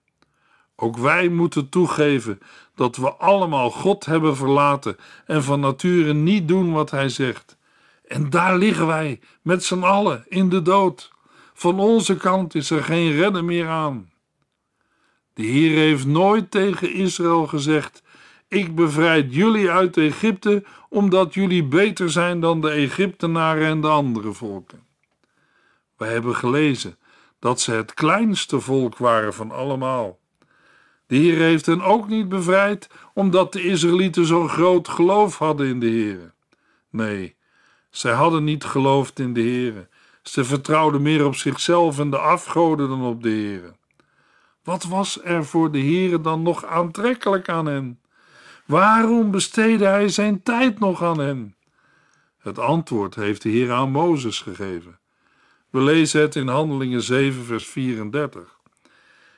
Ook 0.77 0.97
wij 0.97 1.29
moeten 1.29 1.69
toegeven 1.69 2.39
dat 2.75 2.97
we 2.97 3.13
allemaal 3.13 3.71
God 3.71 4.05
hebben 4.05 4.37
verlaten 4.37 4.97
en 5.27 5.43
van 5.43 5.61
nature 5.61 6.15
niet 6.15 6.49
doen 6.49 6.73
wat 6.73 6.91
Hij 6.91 7.09
zegt. 7.09 7.57
En 8.09 8.31
daar 8.31 8.57
liggen 8.57 8.87
wij 8.87 9.21
met 9.43 9.65
z'n 9.65 9.83
allen 9.83 10.25
in 10.29 10.49
de 10.49 10.63
dood. 10.63 11.11
Van 11.61 11.81
onze 11.81 12.17
kant 12.17 12.55
is 12.55 12.71
er 12.71 12.85
geen 12.85 13.13
redden 13.13 13.45
meer 13.45 13.69
aan. 13.69 14.11
De 15.35 15.43
Heer 15.43 15.77
heeft 15.77 16.07
nooit 16.07 16.51
tegen 16.51 16.93
Israël 16.93 17.47
gezegd: 17.47 18.03
Ik 18.49 18.75
bevrijd 18.75 19.35
jullie 19.35 19.71
uit 19.71 19.97
Egypte 19.97 20.65
omdat 20.89 21.35
jullie 21.35 21.65
beter 21.65 22.11
zijn 22.11 22.41
dan 22.41 22.61
de 22.61 22.71
Egyptenaren 22.71 23.67
en 23.67 23.81
de 23.81 23.89
andere 23.89 24.33
volken. 24.33 24.87
Wij 25.97 26.13
hebben 26.13 26.37
gelezen 26.37 26.99
dat 27.39 27.61
ze 27.61 27.73
het 27.73 27.95
kleinste 27.95 28.61
volk 28.61 28.97
waren 28.97 29.35
van 29.35 29.51
allemaal. 29.51 30.19
De 31.07 31.17
Heer 31.17 31.37
heeft 31.37 31.67
hen 31.67 31.81
ook 31.81 32.09
niet 32.09 32.29
bevrijd 32.29 32.89
omdat 33.15 33.53
de 33.53 33.63
Israëlieten 33.63 34.27
zo'n 34.27 34.49
groot 34.49 34.89
geloof 34.89 35.39
hadden 35.39 35.67
in 35.67 35.81
de 35.81 35.89
Heer. 35.89 36.35
Nee, 36.91 37.37
zij 37.91 38.13
hadden 38.13 38.45
niet 38.45 38.65
geloofd 38.65 39.19
in 39.19 39.33
de 39.33 39.41
Heer. 39.41 39.89
Ze 40.23 40.45
vertrouwden 40.45 41.03
meer 41.03 41.27
op 41.27 41.35
zichzelf 41.35 41.99
en 41.99 42.11
de 42.11 42.19
afgoden 42.19 42.89
dan 42.89 43.03
op 43.03 43.23
de 43.23 43.29
Heer. 43.29 43.73
Wat 44.63 44.85
was 44.85 45.25
er 45.25 45.45
voor 45.45 45.73
de 45.73 45.79
Heer 45.79 46.23
dan 46.23 46.43
nog 46.43 46.65
aantrekkelijk 46.65 47.49
aan 47.49 47.67
hen? 47.67 48.01
Waarom 48.67 49.31
besteedde 49.31 49.87
hij 49.87 50.09
zijn 50.09 50.43
tijd 50.43 50.79
nog 50.79 51.03
aan 51.03 51.19
hen? 51.19 51.55
Het 52.39 52.59
antwoord 52.59 53.15
heeft 53.15 53.43
de 53.43 53.49
Heer 53.49 53.73
aan 53.73 53.91
Mozes 53.91 54.41
gegeven. 54.41 54.99
We 55.71 55.81
lezen 55.81 56.21
het 56.21 56.37
in 56.37 56.49
Handelingen 56.49 57.03
7, 57.03 57.45
vers 57.45 57.67
34. 57.67 58.59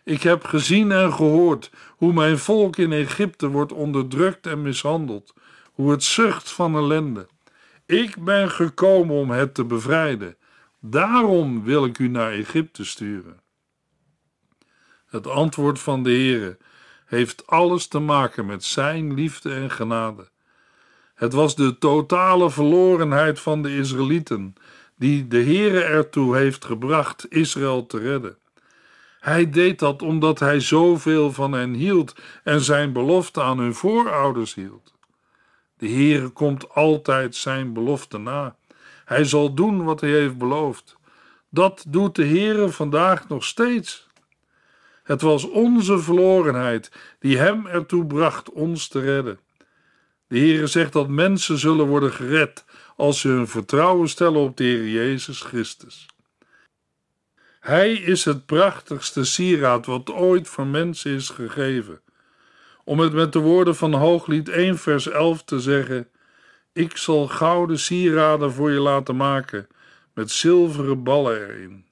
Ik 0.05 0.23
heb 0.23 0.45
gezien 0.45 0.93
en 0.93 1.13
gehoord 1.13 1.71
hoe 1.97 2.13
mijn 2.13 2.39
volk 2.39 2.77
in 2.77 2.93
Egypte 2.93 3.49
wordt 3.49 3.73
onderdrukt 3.73 4.47
en 4.47 4.63
mishandeld, 4.63 5.35
hoe 5.73 5.91
het 5.91 6.03
zucht 6.03 6.51
van 6.51 6.75
ellende. 6.75 7.27
Ik 7.87 8.25
ben 8.25 8.51
gekomen 8.51 9.17
om 9.17 9.31
het 9.31 9.55
te 9.55 9.65
bevrijden. 9.65 10.37
Daarom 10.85 11.65
wil 11.65 11.85
ik 11.85 11.99
u 11.99 12.09
naar 12.09 12.33
Egypte 12.33 12.85
sturen. 12.85 13.41
Het 15.07 15.27
antwoord 15.27 15.79
van 15.81 16.03
de 16.03 16.11
Heere 16.11 16.59
heeft 17.07 17.47
alles 17.47 17.87
te 17.87 17.99
maken 17.99 18.47
met 18.47 18.65
zijn 18.65 19.15
liefde 19.15 19.55
en 19.55 19.71
genade. 19.71 20.29
Het 21.15 21.33
was 21.33 21.57
de 21.57 21.79
totale 21.79 22.51
verlorenheid 22.51 23.41
van 23.41 23.63
de 23.63 23.77
Israëlieten 23.77 24.55
die 24.97 25.29
de 25.29 25.43
Heere 25.43 25.83
ertoe 25.83 26.37
heeft 26.37 26.65
gebracht 26.65 27.27
Israël 27.31 27.87
te 27.87 27.99
redden. 27.99 28.37
Hij 29.21 29.51
deed 29.51 29.79
dat 29.79 30.03
omdat 30.03 30.39
hij 30.39 30.61
zoveel 30.61 31.33
van 31.33 31.53
hen 31.53 31.73
hield 31.73 32.15
en 32.45 32.61
zijn 32.61 32.93
belofte 32.93 33.43
aan 33.43 33.59
hun 33.59 33.75
voorouders 33.75 34.55
hield. 34.55 34.95
De 35.77 35.89
Heere 35.89 36.29
komt 36.29 36.75
altijd 36.75 37.37
zijn 37.37 37.73
belofte 37.73 38.19
na. 38.19 38.57
Hij 39.13 39.25
zal 39.25 39.55
doen 39.55 39.85
wat 39.85 40.01
hij 40.01 40.11
heeft 40.11 40.39
beloofd. 40.39 40.97
Dat 41.49 41.85
doet 41.89 42.15
de 42.15 42.27
Heere 42.27 42.69
vandaag 42.69 43.29
nog 43.29 43.45
steeds. 43.45 44.09
Het 45.03 45.21
was 45.21 45.49
onze 45.49 45.99
verlorenheid 45.99 46.91
die 47.19 47.39
hem 47.39 47.67
ertoe 47.67 48.07
bracht 48.07 48.51
ons 48.51 48.89
te 48.89 49.01
redden. 49.01 49.39
De 50.27 50.39
Heere 50.39 50.67
zegt 50.67 50.93
dat 50.93 51.09
mensen 51.09 51.59
zullen 51.59 51.87
worden 51.87 52.13
gered 52.13 52.65
als 52.97 53.21
ze 53.21 53.29
hun 53.29 53.49
vertrouwen 53.49 54.09
stellen 54.09 54.41
op 54.41 54.57
de 54.57 54.65
Heer 54.65 54.89
Jezus 54.89 55.41
Christus. 55.41 56.07
Hij 57.61 57.93
is 57.93 58.25
het 58.25 58.47
prachtigste 58.47 59.25
sieraad 59.25 59.87
wat 59.87 60.11
ooit 60.11 60.49
voor 60.49 60.67
mensen 60.67 61.15
is 61.15 61.29
gegeven. 61.29 62.01
Om 62.85 62.99
het 62.99 63.13
met 63.13 63.33
de 63.33 63.39
woorden 63.39 63.77
van 63.77 63.93
Hooglied 63.93 64.49
1 64.49 64.79
vers 64.79 65.09
11 65.09 65.45
te 65.45 65.61
zeggen: 65.61 66.09
Ik 66.75 66.97
zal 66.97 67.29
gouden 67.29 67.79
sieraden 67.79 68.53
voor 68.53 68.71
je 68.71 68.81
laten 68.81 69.17
maken, 69.17 69.69
met 70.15 70.31
zilveren 70.31 71.03
ballen 71.03 71.49
erin. 71.49 71.85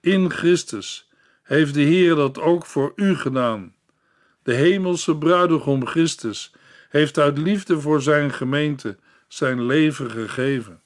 In 0.00 0.30
Christus 0.30 1.08
heeft 1.42 1.74
de 1.74 1.80
Heer 1.80 2.14
dat 2.14 2.38
ook 2.38 2.66
voor 2.66 2.92
u 2.96 3.16
gedaan. 3.16 3.74
De 4.42 4.54
hemelse 4.54 5.16
bruidegom 5.16 5.86
Christus 5.86 6.52
heeft 6.88 7.18
uit 7.18 7.38
liefde 7.38 7.80
voor 7.80 8.02
zijn 8.02 8.32
gemeente 8.32 8.96
zijn 9.28 9.66
leven 9.66 10.10
gegeven. 10.10 10.80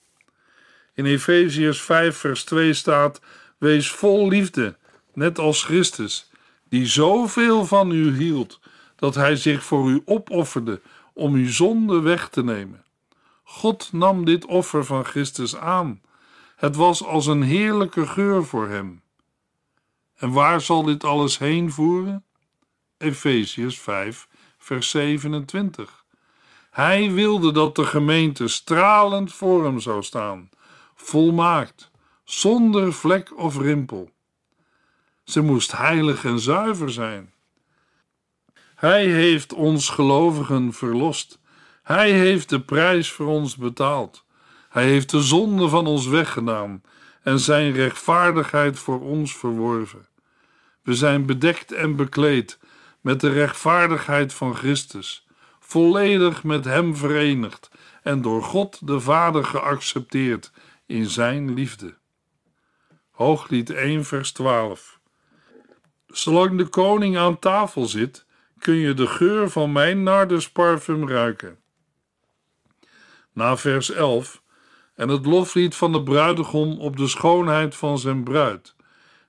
In 0.94 1.04
Efeziërs 1.04 1.80
5 1.80 2.16
vers 2.16 2.44
2 2.44 2.72
staat 2.72 3.20
Wees 3.58 3.90
vol 3.90 4.28
liefde, 4.28 4.76
net 5.12 5.38
als 5.38 5.64
Christus, 5.64 6.30
die 6.68 6.86
zoveel 6.86 7.66
van 7.66 7.90
u 7.90 8.16
hield, 8.16 8.60
dat 8.96 9.14
hij 9.14 9.36
zich 9.36 9.64
voor 9.64 9.90
u 9.90 10.02
opofferde 10.04 10.80
om 11.12 11.34
uw 11.34 11.50
zonde 11.50 12.00
weg 12.00 12.28
te 12.28 12.44
nemen. 12.44 12.84
God 13.44 13.92
nam 13.92 14.24
dit 14.24 14.44
offer 14.44 14.84
van 14.84 15.04
Christus 15.04 15.56
aan. 15.56 16.00
Het 16.56 16.76
was 16.76 17.04
als 17.04 17.26
een 17.26 17.42
heerlijke 17.42 18.06
geur 18.06 18.44
voor 18.44 18.68
hem. 18.68 19.02
En 20.14 20.32
waar 20.32 20.60
zal 20.60 20.82
dit 20.82 21.04
alles 21.04 21.38
heen 21.38 21.72
voeren? 21.72 22.24
Efeziërs 22.98 23.78
5, 23.78 24.28
vers 24.58 24.90
27. 24.90 26.04
Hij 26.70 27.12
wilde 27.12 27.52
dat 27.52 27.76
de 27.76 27.86
gemeente 27.86 28.48
stralend 28.48 29.32
voor 29.32 29.64
hem 29.64 29.80
zou 29.80 30.02
staan, 30.02 30.50
volmaakt 30.94 31.90
zonder 32.24 32.92
vlek 32.92 33.38
of 33.38 33.58
rimpel. 33.58 34.10
Ze 35.24 35.40
moest 35.40 35.72
heilig 35.72 36.24
en 36.24 36.40
zuiver 36.40 36.90
zijn. 36.90 37.32
Hij 38.74 39.06
heeft 39.06 39.52
ons 39.52 39.88
gelovigen 39.88 40.72
verlost. 40.72 41.38
Hij 41.84 42.10
heeft 42.12 42.48
de 42.48 42.60
prijs 42.60 43.10
voor 43.10 43.26
ons 43.26 43.56
betaald. 43.56 44.24
Hij 44.68 44.84
heeft 44.84 45.10
de 45.10 45.20
zonde 45.22 45.68
van 45.68 45.86
ons 45.86 46.06
weggedaan 46.06 46.82
en 47.22 47.38
zijn 47.38 47.72
rechtvaardigheid 47.72 48.78
voor 48.78 49.00
ons 49.00 49.36
verworven. 49.36 50.06
We 50.82 50.94
zijn 50.94 51.26
bedekt 51.26 51.72
en 51.72 51.96
bekleed 51.96 52.58
met 53.00 53.20
de 53.20 53.32
rechtvaardigheid 53.32 54.34
van 54.34 54.56
Christus, 54.56 55.26
volledig 55.60 56.44
met 56.44 56.64
Hem 56.64 56.96
verenigd 56.96 57.70
en 58.02 58.22
door 58.22 58.42
God 58.42 58.86
de 58.86 59.00
Vader 59.00 59.44
geaccepteerd 59.44 60.52
in 60.86 61.06
Zijn 61.06 61.54
liefde. 61.54 61.94
Hooglied 63.10 63.70
1, 63.70 64.04
vers 64.04 64.32
12. 64.32 65.00
Zolang 66.06 66.58
de 66.58 66.66
koning 66.66 67.16
aan 67.16 67.38
tafel 67.38 67.86
zit, 67.86 68.26
kun 68.58 68.74
je 68.74 68.94
de 68.94 69.06
geur 69.06 69.50
van 69.50 69.72
mijn 69.72 70.02
nardusparfum 70.02 71.08
ruiken. 71.08 71.62
Na 73.34 73.56
vers 73.56 73.90
11 73.90 74.42
en 74.94 75.08
het 75.08 75.26
loflied 75.26 75.74
van 75.74 75.92
de 75.92 76.02
bruidegom 76.02 76.78
op 76.78 76.96
de 76.96 77.08
schoonheid 77.08 77.74
van 77.74 77.98
zijn 77.98 78.24
bruid, 78.24 78.74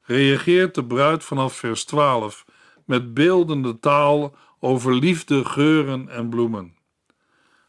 reageert 0.02 0.76
de 0.76 0.86
bruid 0.86 1.24
vanaf 1.24 1.56
vers 1.56 1.84
12 1.84 2.46
met 2.86 3.14
beeldende 3.14 3.80
taal 3.80 4.36
over 4.60 4.96
liefde, 4.96 5.46
geuren 5.46 6.10
en 6.10 6.30
bloemen. 6.30 6.76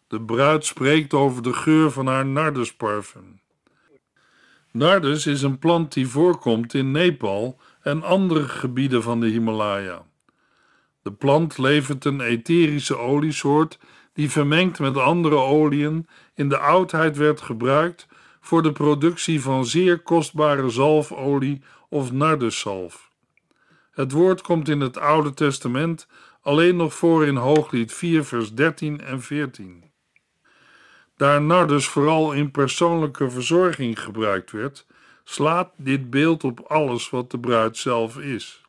De 0.09 0.21
bruid 0.21 0.65
spreekt 0.65 1.15
over 1.15 1.43
de 1.43 1.53
geur 1.53 1.91
van 1.91 2.07
haar 2.07 2.27
nardusparfum. 2.27 3.41
Nardus 4.71 5.27
is 5.27 5.43
een 5.43 5.59
plant 5.59 5.93
die 5.93 6.09
voorkomt 6.09 6.75
in 6.75 6.91
Nepal 6.91 7.61
en 7.83 8.03
andere 8.03 8.49
gebieden 8.49 9.03
van 9.03 9.21
de 9.21 9.27
Himalaya. 9.27 10.07
De 11.03 11.13
plant 11.13 11.59
levert 11.59 12.05
een 12.05 12.21
etherische 12.21 12.97
oliesoort 12.97 13.79
die 14.17 14.31
vermengd 14.31 14.79
met 14.79 14.97
andere 14.97 15.37
oliën 15.37 16.09
in 16.35 16.49
de 16.49 16.59
oudheid 16.59 17.17
werd 17.17 17.41
gebruikt 17.41 18.07
voor 18.41 18.63
de 18.63 18.73
productie 18.73 19.43
van 19.43 19.67
zeer 19.67 19.99
kostbare 19.99 20.71
zalfolie 20.71 21.63
of 21.89 22.13
narduszalf. 22.13 23.11
Het 23.91 24.13
woord 24.13 24.41
komt 24.41 24.69
in 24.69 24.81
het 24.81 24.99
Oude 24.99 25.35
Testament 25.35 26.09
alleen 26.43 26.77
nog 26.77 26.95
voor 26.95 27.27
in 27.27 27.37
Hooglied 27.37 27.93
4 27.93 28.25
vers 28.25 28.55
13 28.55 29.01
en 29.01 29.23
14. 29.23 29.85
Daar 31.17 31.43
nardus 31.43 31.89
vooral 31.89 32.33
in 32.33 32.51
persoonlijke 32.51 33.31
verzorging 33.31 34.01
gebruikt 34.01 34.51
werd, 34.51 34.87
slaat 35.25 35.73
dit 35.77 36.11
beeld 36.11 36.45
op 36.45 36.61
alles 36.61 37.11
wat 37.11 37.31
de 37.31 37.39
bruid 37.39 37.77
zelf 37.77 38.19
is. 38.19 38.65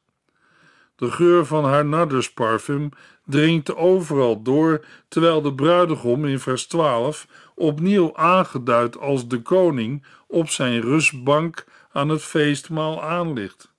De 0.95 1.11
geur 1.11 1.45
van 1.45 1.65
haar 1.65 1.85
nardusparfum 1.85 2.89
dringt 3.27 3.75
overal 3.75 4.41
door, 4.41 4.85
terwijl 5.07 5.41
de 5.41 5.53
bruidegom 5.53 6.25
in 6.25 6.39
vers 6.39 6.67
12 6.67 7.27
opnieuw 7.55 8.15
aangeduid 8.15 8.97
als 8.97 9.27
de 9.27 9.41
koning 9.41 10.05
op 10.27 10.49
zijn 10.49 10.81
rustbank 10.81 11.65
aan 11.91 12.09
het 12.09 12.23
feestmaal 12.23 13.03
aanligt. 13.03 13.71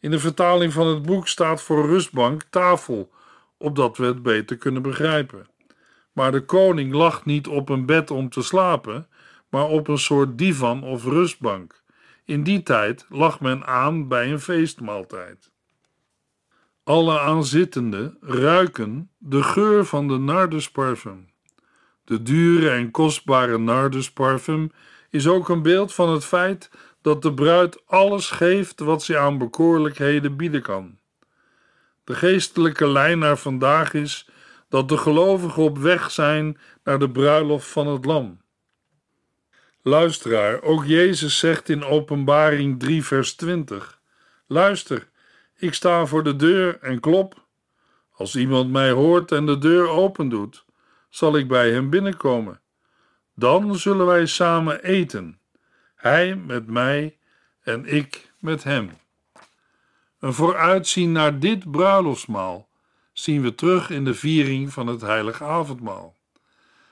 In 0.00 0.10
de 0.10 0.18
vertaling 0.18 0.72
van 0.72 0.86
het 0.86 1.02
boek 1.02 1.28
staat 1.28 1.62
voor 1.62 1.86
rustbank 1.86 2.42
tafel, 2.50 3.10
opdat 3.56 3.96
we 3.96 4.04
het 4.04 4.22
beter 4.22 4.56
kunnen 4.56 4.82
begrijpen. 4.82 5.46
Maar 6.12 6.32
de 6.32 6.44
koning 6.44 6.92
lag 6.92 7.24
niet 7.24 7.46
op 7.46 7.68
een 7.68 7.86
bed 7.86 8.10
om 8.10 8.28
te 8.28 8.42
slapen, 8.42 9.06
maar 9.48 9.66
op 9.66 9.88
een 9.88 9.98
soort 9.98 10.38
divan 10.38 10.82
of 10.82 11.04
rustbank. 11.04 11.82
In 12.24 12.42
die 12.42 12.62
tijd 12.62 13.06
lag 13.08 13.40
men 13.40 13.66
aan 13.66 14.08
bij 14.08 14.32
een 14.32 14.40
feestmaaltijd. 14.40 15.51
Alle 16.84 17.20
aanzittenden 17.20 18.16
ruiken 18.20 19.10
de 19.18 19.42
geur 19.42 19.84
van 19.84 20.08
de 20.08 20.18
nardusparfum. 20.18 21.30
De 22.04 22.22
dure 22.22 22.70
en 22.70 22.90
kostbare 22.90 23.58
nardusparfum 23.58 24.70
is 25.10 25.28
ook 25.28 25.48
een 25.48 25.62
beeld 25.62 25.94
van 25.94 26.08
het 26.08 26.24
feit 26.24 26.70
dat 27.02 27.22
de 27.22 27.34
bruid 27.34 27.86
alles 27.86 28.30
geeft 28.30 28.80
wat 28.80 29.02
ze 29.02 29.18
aan 29.18 29.38
bekoorlijkheden 29.38 30.36
bieden 30.36 30.62
kan. 30.62 30.98
De 32.04 32.14
geestelijke 32.14 32.88
lijn 32.88 33.18
naar 33.18 33.38
vandaag 33.38 33.94
is 33.94 34.28
dat 34.68 34.88
de 34.88 34.96
gelovigen 34.96 35.62
op 35.62 35.78
weg 35.78 36.10
zijn 36.10 36.58
naar 36.84 36.98
de 36.98 37.10
bruiloft 37.10 37.68
van 37.68 37.86
het 37.86 38.04
Lam. 38.04 38.40
Luisteraar, 39.82 40.62
ook 40.62 40.84
Jezus 40.84 41.38
zegt 41.38 41.68
in 41.68 41.84
Openbaring 41.84 42.80
3, 42.80 43.04
vers 43.04 43.34
20: 43.34 44.00
Luister, 44.46 45.10
ik 45.62 45.74
sta 45.74 46.06
voor 46.06 46.24
de 46.24 46.36
deur 46.36 46.78
en 46.80 47.00
klop. 47.00 47.46
Als 48.12 48.36
iemand 48.36 48.70
mij 48.70 48.90
hoort 48.90 49.32
en 49.32 49.46
de 49.46 49.58
deur 49.58 49.88
opendoet, 49.88 50.64
zal 51.08 51.36
ik 51.36 51.48
bij 51.48 51.70
hem 51.70 51.90
binnenkomen. 51.90 52.60
Dan 53.34 53.76
zullen 53.76 54.06
wij 54.06 54.26
samen 54.26 54.82
eten, 54.82 55.38
hij 55.94 56.36
met 56.36 56.66
mij 56.66 57.18
en 57.60 57.86
ik 57.86 58.32
met 58.38 58.64
hem. 58.64 58.90
Een 60.18 60.32
vooruitzien 60.32 61.12
naar 61.12 61.38
dit 61.38 61.70
bruiloftsmaal 61.70 62.68
zien 63.12 63.42
we 63.42 63.54
terug 63.54 63.90
in 63.90 64.04
de 64.04 64.14
viering 64.14 64.72
van 64.72 64.86
het 64.86 65.00
heilige 65.00 65.44
avondmaal. 65.44 66.14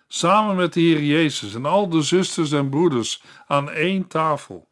Samen 0.09 0.57
met 0.57 0.73
de 0.73 0.81
Heer 0.81 1.03
Jezus 1.03 1.55
en 1.55 1.67
al 1.67 1.89
de 1.89 2.03
zusters 2.03 2.53
en 2.53 2.69
broeders 2.69 3.23
aan 3.47 3.71
één 3.71 4.07
tafel. 4.07 4.69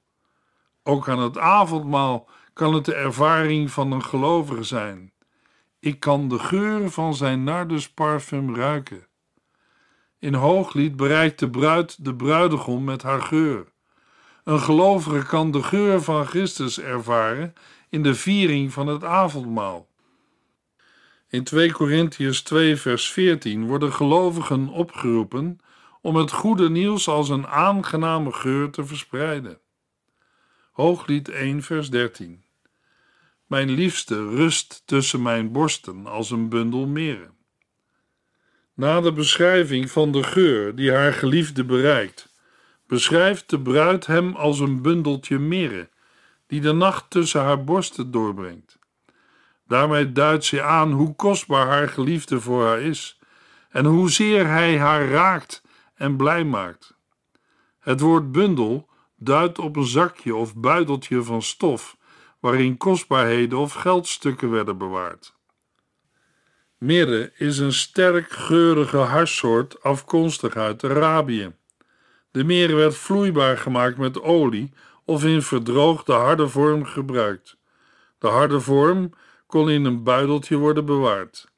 Ook 0.83 1.09
aan 1.09 1.19
het 1.19 1.39
avondmaal 1.39 2.29
kan 2.59 2.75
het 2.75 2.85
de 2.85 2.94
ervaring 2.94 3.71
van 3.71 3.92
een 3.92 4.05
gelovige 4.05 4.62
zijn. 4.62 5.12
Ik 5.81 6.01
kan 6.01 6.29
de 6.29 6.38
geur 6.38 6.90
van 6.90 7.14
zijn 7.14 7.44
nardusparfum 7.44 8.57
ruiken. 8.57 9.07
In 10.18 10.35
hooglied 10.35 10.97
bereikt 10.97 11.38
de 11.38 11.51
bruid 11.51 12.05
de 12.05 12.14
bruidegom 12.14 12.85
met 12.85 13.03
haar 13.03 13.23
geur. 13.23 13.66
Een 14.44 14.61
gelovige 14.61 15.27
kan 15.27 15.51
de 15.51 15.62
geur 15.62 16.03
van 16.03 16.27
Christus 16.27 16.81
ervaren 16.81 17.55
in 17.88 18.03
de 18.03 18.14
viering 18.14 18.73
van 18.73 18.87
het 18.87 19.05
avondmaal. 19.05 19.88
In 21.29 21.44
2 21.44 21.73
Korintiërs 21.73 22.42
2 22.42 22.77
vers 22.77 23.11
14 23.11 23.66
worden 23.66 23.92
gelovigen 23.92 24.68
opgeroepen 24.68 25.59
om 26.01 26.16
het 26.16 26.33
goede 26.33 26.71
nieuws 26.71 27.09
als 27.09 27.29
een 27.29 27.47
aangename 27.47 28.33
geur 28.33 28.71
te 28.71 28.85
verspreiden. 28.85 29.59
Hooglied 30.73 31.29
1 31.29 31.62
vers 31.62 31.90
13 31.90 32.47
Mijn 33.49 33.71
liefste 33.71 34.29
rust 34.29 34.83
tussen 34.85 35.23
mijn 35.23 35.53
borsten 35.53 36.07
als 36.07 36.31
een 36.31 36.49
bundel 36.49 36.87
meren. 36.87 37.37
Na 38.75 39.01
de 39.01 39.13
beschrijving 39.13 39.91
van 39.91 40.13
de 40.13 40.23
geur 40.23 40.75
die 40.75 40.93
haar 40.93 41.13
geliefde 41.13 41.65
bereikt, 41.65 42.35
beschrijft 42.87 43.51
de 43.51 43.61
bruid 43.61 44.07
hem 44.07 44.35
als 44.35 44.61
een 44.61 44.83
bundeltje 44.83 45.39
meren 45.39 45.91
die 46.47 46.61
de 46.61 46.73
nacht 46.73 47.11
tussen 47.11 47.41
haar 47.41 47.65
borsten 47.65 48.11
doorbrengt. 48.11 48.79
Daarmee 49.67 50.13
duidt 50.13 50.45
ze 50.45 50.63
aan 50.63 50.93
hoe 50.93 51.15
kostbaar 51.15 51.67
haar 51.67 51.89
geliefde 51.89 52.41
voor 52.41 52.67
haar 52.67 52.81
is 52.81 53.19
en 53.71 53.85
hoezeer 53.85 54.47
hij 54.47 54.79
haar 54.79 55.09
raakt 55.09 55.63
en 55.95 56.17
blij 56.17 56.45
maakt. 56.45 56.97
Het 57.79 58.01
woord 58.01 58.33
bundel 58.33 58.89
duidt 59.17 59.59
op 59.59 59.77
een 59.77 59.87
zakje 59.87 60.35
of 60.35 60.57
buideltje 60.57 61.23
van 61.23 61.43
stof 61.43 61.97
waarin 62.40 62.77
kostbaarheden 62.77 63.59
of 63.59 63.72
geldstukken 63.72 64.51
werden 64.51 64.79
bewaard. 64.79 65.37
Mirre 66.79 67.33
is 67.37 67.59
een 67.59 67.72
sterk 67.72 68.31
geurige 68.31 68.96
harssoort 68.96 69.83
afkomstig 69.83 70.57
uit 70.57 70.85
Arabië. 70.85 71.53
De 72.31 72.44
mirre 72.44 72.74
werd 72.74 72.96
vloeibaar 72.96 73.59
gemaakt 73.59 73.96
met 73.96 74.20
olie 74.20 74.72
of 75.05 75.24
in 75.24 75.42
verdroogde 75.42 76.12
harde 76.12 76.48
vorm 76.48 76.85
gebruikt. 76.85 77.57
De 78.18 78.27
harde 78.27 78.61
vorm 78.61 79.12
kon 79.46 79.70
in 79.70 79.85
een 79.85 80.03
buideltje 80.03 80.57
worden 80.57 80.85
bewaard. 80.85 81.48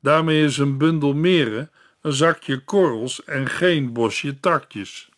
Daarmee 0.00 0.44
is 0.44 0.58
een 0.58 0.78
bundel 0.78 1.14
meren 1.14 1.70
een 2.00 2.12
zakje 2.12 2.64
korrels 2.64 3.24
en 3.24 3.46
geen 3.46 3.92
bosje 3.92 4.40
takjes. 4.40 5.10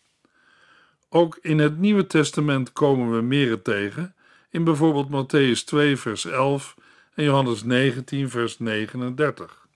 Ook 1.09 1.37
in 1.41 1.59
het 1.59 1.77
Nieuwe 1.77 2.07
Testament 2.07 2.73
komen 2.73 3.15
we 3.15 3.21
meren 3.21 3.61
tegen, 3.61 4.15
in 4.51 4.63
bijvoorbeeld 4.63 5.09
Matthäus 5.09 5.63
2, 5.65 5.97
vers 5.97 6.25
11 6.25 6.75
en 7.13 7.23
Johannes 7.23 7.63
19, 7.63 8.29
vers 8.29 8.59
39. 8.59 9.67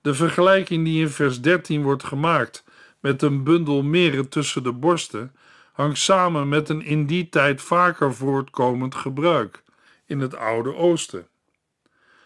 De 0.00 0.14
vergelijking 0.14 0.84
die 0.84 1.00
in 1.00 1.08
vers 1.08 1.40
13 1.40 1.82
wordt 1.82 2.04
gemaakt 2.04 2.64
met 3.00 3.22
een 3.22 3.42
bundel 3.42 3.82
meren 3.82 4.28
tussen 4.28 4.62
de 4.62 4.72
borsten 4.72 5.34
hangt 5.72 5.98
samen 5.98 6.48
met 6.48 6.68
een 6.68 6.82
in 6.82 7.06
die 7.06 7.28
tijd 7.28 7.62
vaker 7.62 8.14
voortkomend 8.14 8.94
gebruik 8.94 9.62
in 10.06 10.20
het 10.20 10.36
Oude 10.36 10.74
Oosten. 10.74 11.26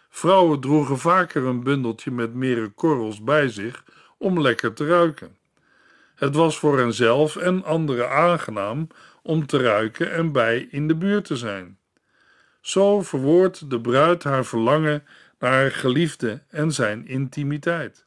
Vrouwen 0.09 0.61
droegen 0.61 0.99
vaker 0.99 1.45
een 1.45 1.63
bundeltje 1.63 2.11
met 2.11 2.35
mere 2.35 2.69
korrels 2.69 3.23
bij 3.23 3.49
zich 3.49 3.85
om 4.19 4.41
lekker 4.41 4.73
te 4.73 4.87
ruiken. 4.87 5.37
Het 6.15 6.35
was 6.35 6.59
voor 6.59 6.79
henzelf 6.79 7.37
en 7.37 7.65
anderen 7.65 8.11
aangenaam 8.11 8.89
om 9.29 9.47
te 9.47 9.59
ruiken 9.59 10.13
en 10.13 10.33
bij 10.33 10.69
in 10.71 10.89
de 10.89 10.95
buurt 10.95 11.25
te 11.25 11.37
zijn. 11.37 11.79
Zo 12.61 13.03
verwoordt 13.03 13.71
de 13.71 13.81
bruid 13.81 14.25
haar 14.25 14.45
verlangen 14.45 15.05
naar 15.39 15.53
haar 15.53 15.71
geliefde 15.71 16.43
en 16.49 16.73
zijn 16.73 17.07
intimiteit. 17.07 18.07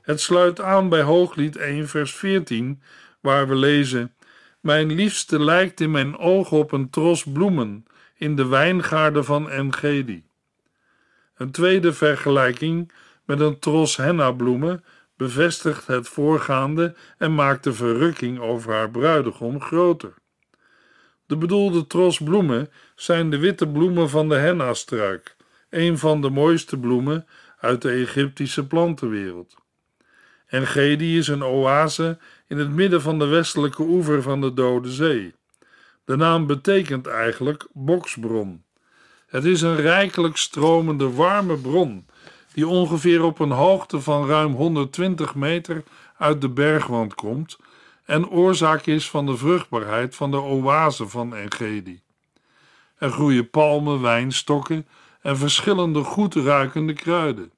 Het 0.00 0.20
sluit 0.20 0.60
aan 0.60 0.88
bij 0.88 1.02
Hooglied 1.02 1.56
1, 1.56 1.88
vers 1.88 2.14
14, 2.14 2.82
waar 3.20 3.48
we 3.48 3.54
lezen: 3.54 4.14
Mijn 4.60 4.92
liefste 4.92 5.40
lijkt 5.40 5.80
in 5.80 5.90
mijn 5.90 6.18
ogen 6.18 6.56
op 6.56 6.72
een 6.72 6.90
tros 6.90 7.24
bloemen 7.24 7.86
in 8.14 8.36
de 8.36 8.46
wijngaarden 8.46 9.24
van 9.24 9.50
Engedi. 9.50 10.24
Een 11.34 11.50
tweede 11.50 11.92
vergelijking 11.92 12.92
met 13.24 13.40
een 13.40 13.58
tros 13.58 13.96
hennabloemen 13.96 14.84
bevestigt 15.16 15.86
het 15.86 16.08
voorgaande 16.08 16.94
en 17.18 17.34
maakt 17.34 17.64
de 17.64 17.72
verrukking 17.72 18.40
over 18.40 18.72
haar 18.72 18.90
bruidegom 18.90 19.60
groter. 19.60 20.20
De 21.32 21.38
bedoelde 21.38 21.86
tros 21.86 22.18
bloemen 22.18 22.70
zijn 22.94 23.30
de 23.30 23.38
witte 23.38 23.68
bloemen 23.68 24.10
van 24.10 24.28
de 24.28 24.34
henna-struik, 24.34 25.36
een 25.70 25.98
van 25.98 26.20
de 26.20 26.30
mooiste 26.30 26.78
bloemen 26.78 27.26
uit 27.60 27.82
de 27.82 27.90
Egyptische 27.90 28.66
plantenwereld. 28.66 29.54
Engedi 30.46 31.18
is 31.18 31.28
een 31.28 31.44
oase 31.44 32.18
in 32.46 32.58
het 32.58 32.70
midden 32.70 33.02
van 33.02 33.18
de 33.18 33.26
westelijke 33.26 33.82
oever 33.82 34.22
van 34.22 34.40
de 34.40 34.52
Dode 34.52 34.90
Zee. 34.90 35.34
De 36.04 36.16
naam 36.16 36.46
betekent 36.46 37.06
eigenlijk 37.06 37.66
boksbron. 37.72 38.64
Het 39.26 39.44
is 39.44 39.62
een 39.62 39.76
rijkelijk 39.76 40.36
stromende 40.36 41.10
warme 41.10 41.56
bron 41.56 42.06
die 42.54 42.66
ongeveer 42.66 43.22
op 43.22 43.38
een 43.38 43.50
hoogte 43.50 44.00
van 44.00 44.26
ruim 44.26 44.54
120 44.54 45.34
meter 45.34 45.82
uit 46.16 46.40
de 46.40 46.48
bergwand 46.48 47.14
komt 47.14 47.58
en 48.04 48.28
oorzaak 48.28 48.86
is 48.86 49.10
van 49.10 49.26
de 49.26 49.36
vruchtbaarheid 49.36 50.14
van 50.14 50.30
de 50.30 50.40
oase 50.40 51.08
van 51.08 51.34
Engedi. 51.34 52.02
Er 52.96 53.10
groeien 53.10 53.50
palmen, 53.50 54.00
wijnstokken 54.00 54.86
en 55.20 55.36
verschillende 55.36 56.02
goed 56.02 56.34
ruikende 56.34 56.92
kruiden. 56.92 57.52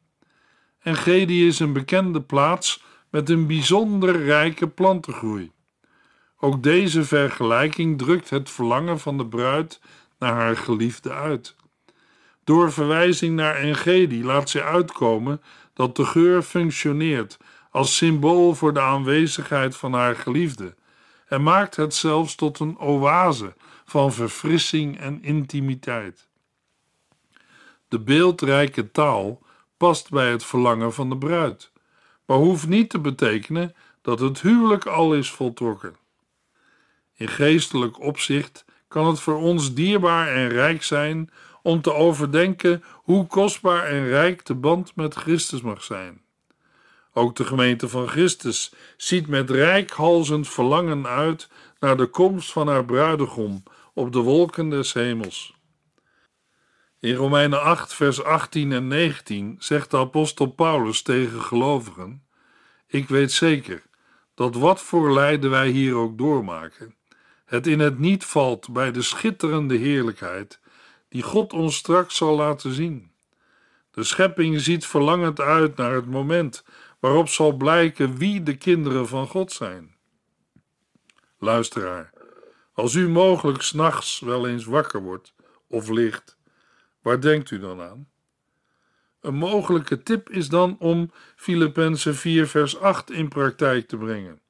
Engedi 0.83 1.47
is 1.47 1.59
een 1.59 1.73
bekende 1.73 2.23
plaats 2.23 2.83
met 3.11 3.31
een 3.31 3.47
bijzonder 3.47 4.25
rijke 4.25 4.69
plantengroei. 4.69 5.53
Ook 6.41 6.63
deze 6.63 7.05
vergelijking 7.05 7.99
drukt 7.99 8.31
het 8.31 8.51
verlangen 8.51 9.01
van 9.01 9.19
de 9.19 9.27
bruid 9.27 9.81
naar 10.19 10.33
haar 10.33 10.57
geliefde 10.57 11.13
uit. 11.13 11.57
Door 12.45 12.73
verwijzing 12.73 13.37
naar 13.37 13.55
Engedi 13.55 14.25
laat 14.25 14.51
zij 14.51 14.63
uitkomen 14.63 15.43
dat 15.73 15.97
de 15.97 16.05
geur 16.05 16.43
functioneert 16.43 17.37
als 17.75 17.97
symbool 17.97 18.55
voor 18.55 18.75
de 18.75 18.81
aanwezigheid 18.81 19.77
van 19.77 19.93
haar 19.93 20.17
geliefde 20.17 20.75
en 21.27 21.43
maakt 21.43 21.77
het 21.77 21.95
zelfs 21.95 22.35
tot 22.35 22.59
een 22.59 22.79
oase 22.79 23.55
van 23.85 24.13
verfrissing 24.13 24.99
en 24.99 25.23
intimiteit. 25.23 26.29
De 27.89 28.01
beeldrijke 28.01 28.91
taal 28.91 29.43
past 29.77 30.11
bij 30.11 30.31
het 30.31 30.45
verlangen 30.45 30.93
van 30.93 31.09
de 31.09 31.19
bruid, 31.19 31.73
maar 32.27 32.37
hoeft 32.37 32.69
niet 32.69 32.91
te 32.91 32.99
betekenen 32.99 33.75
dat 34.03 34.21
het 34.21 34.41
huwelijk 34.41 34.87
al 34.87 35.15
is 35.15 35.31
voltrokken. 35.31 35.97
In 37.15 37.29
geestelijk 37.29 38.01
opzicht 38.01 38.65
kan 38.89 39.07
het 39.07 39.21
voor 39.21 39.37
ons 39.37 39.75
dierbaar 39.75 40.29
en 40.29 40.49
rijk 40.49 40.83
zijn 40.83 41.31
om 41.63 41.81
te 41.81 41.93
overdenken 41.93 42.85
hoe 42.93 43.27
kostbaar 43.27 43.85
en 43.85 44.07
rijk 44.07 44.45
de 44.45 44.55
band 44.55 44.97
met 44.97 45.15
Christus 45.15 45.61
mag 45.61 45.83
zijn. 45.83 46.24
Ook 47.17 47.37
de 47.37 47.45
gemeente 47.45 47.89
van 47.89 48.09
Christus 48.09 48.73
ziet 48.97 49.27
met 49.27 49.51
rijkhalzend 49.51 50.49
verlangen 50.49 51.07
uit 51.07 51.49
naar 51.79 51.97
de 51.97 52.07
komst 52.07 52.53
van 52.53 52.69
haar 52.69 52.85
bruidegom 52.85 53.63
op 53.93 54.13
de 54.13 54.19
wolken 54.19 54.69
des 54.69 54.93
hemels. 54.93 55.55
In 57.01 57.15
Romeinen 57.15 57.63
8, 57.63 57.95
vers 57.95 58.23
18 58.23 58.73
en 58.73 58.89
19 58.89 59.57
zegt 59.59 59.91
de 59.91 59.97
apostel 59.97 60.47
Paulus 60.47 61.03
tegen 61.03 61.41
gelovigen: 61.41 62.27
Ik 62.87 63.09
weet 63.09 63.33
zeker 63.33 63.83
dat 64.35 64.55
wat 64.55 64.81
voor 64.81 65.13
lijden 65.13 65.51
wij 65.51 65.69
hier 65.69 65.95
ook 65.95 66.19
doormaken, 66.19 66.95
het 67.45 67.67
in 67.67 67.81
het 67.81 67.99
niet 67.99 68.25
valt 68.25 68.73
bij 68.73 68.93
de 68.93 69.03
schitterende 69.03 69.77
heerlijkheid 69.77 70.61
die 71.09 71.23
God 71.23 71.53
ons 71.53 71.77
straks 71.77 72.17
zal 72.17 72.37
laten 72.37 72.73
zien. 72.73 73.13
De 73.91 74.05
schepping 74.05 74.61
ziet 74.61 74.87
verlangend 74.87 75.41
uit 75.41 75.77
naar 75.77 75.93
het 75.93 76.07
moment 76.07 76.65
waarop 77.05 77.29
zal 77.29 77.53
blijken 77.53 78.17
wie 78.17 78.43
de 78.43 78.57
kinderen 78.57 79.09
van 79.09 79.27
God 79.27 79.53
zijn. 79.53 79.95
Luisteraar, 81.39 82.13
als 82.73 82.95
u 82.95 83.09
mogelijk 83.09 83.63
s'nachts 83.63 84.21
wel 84.21 84.49
eens 84.49 84.65
wakker 84.65 85.03
wordt 85.03 85.35
of 85.69 85.89
ligt, 85.89 86.37
waar 87.03 87.21
denkt 87.21 87.51
u 87.51 87.59
dan 87.59 87.81
aan? 87.81 88.09
Een 89.21 89.35
mogelijke 89.35 90.03
tip 90.03 90.31
is 90.31 90.49
dan 90.49 90.77
om 90.79 91.11
Filippenzen 91.37 92.15
4 92.15 92.49
vers 92.49 92.79
8 92.79 93.11
in 93.11 93.29
praktijk 93.29 93.89
te 93.89 93.97
brengen. 93.97 94.41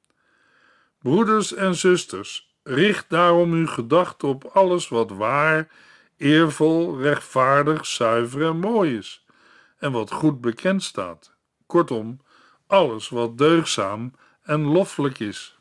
Broeders 0.99 1.53
en 1.53 1.75
zusters, 1.75 2.55
richt 2.63 3.09
daarom 3.09 3.51
uw 3.51 3.67
gedachten 3.67 4.27
op 4.27 4.43
alles 4.43 4.87
wat 4.87 5.09
waar, 5.09 5.71
eervol, 6.17 7.01
rechtvaardig, 7.01 7.85
zuiver 7.85 8.45
en 8.45 8.59
mooi 8.59 8.97
is, 8.97 9.25
en 9.77 9.91
wat 9.91 10.11
goed 10.11 10.41
bekend 10.41 10.83
staat. 10.83 11.33
Kortom, 11.65 12.23
alles 12.67 13.09
wat 13.09 13.37
deugzaam 13.37 14.13
en 14.41 14.61
loffelijk 14.61 15.19
is. 15.19 15.57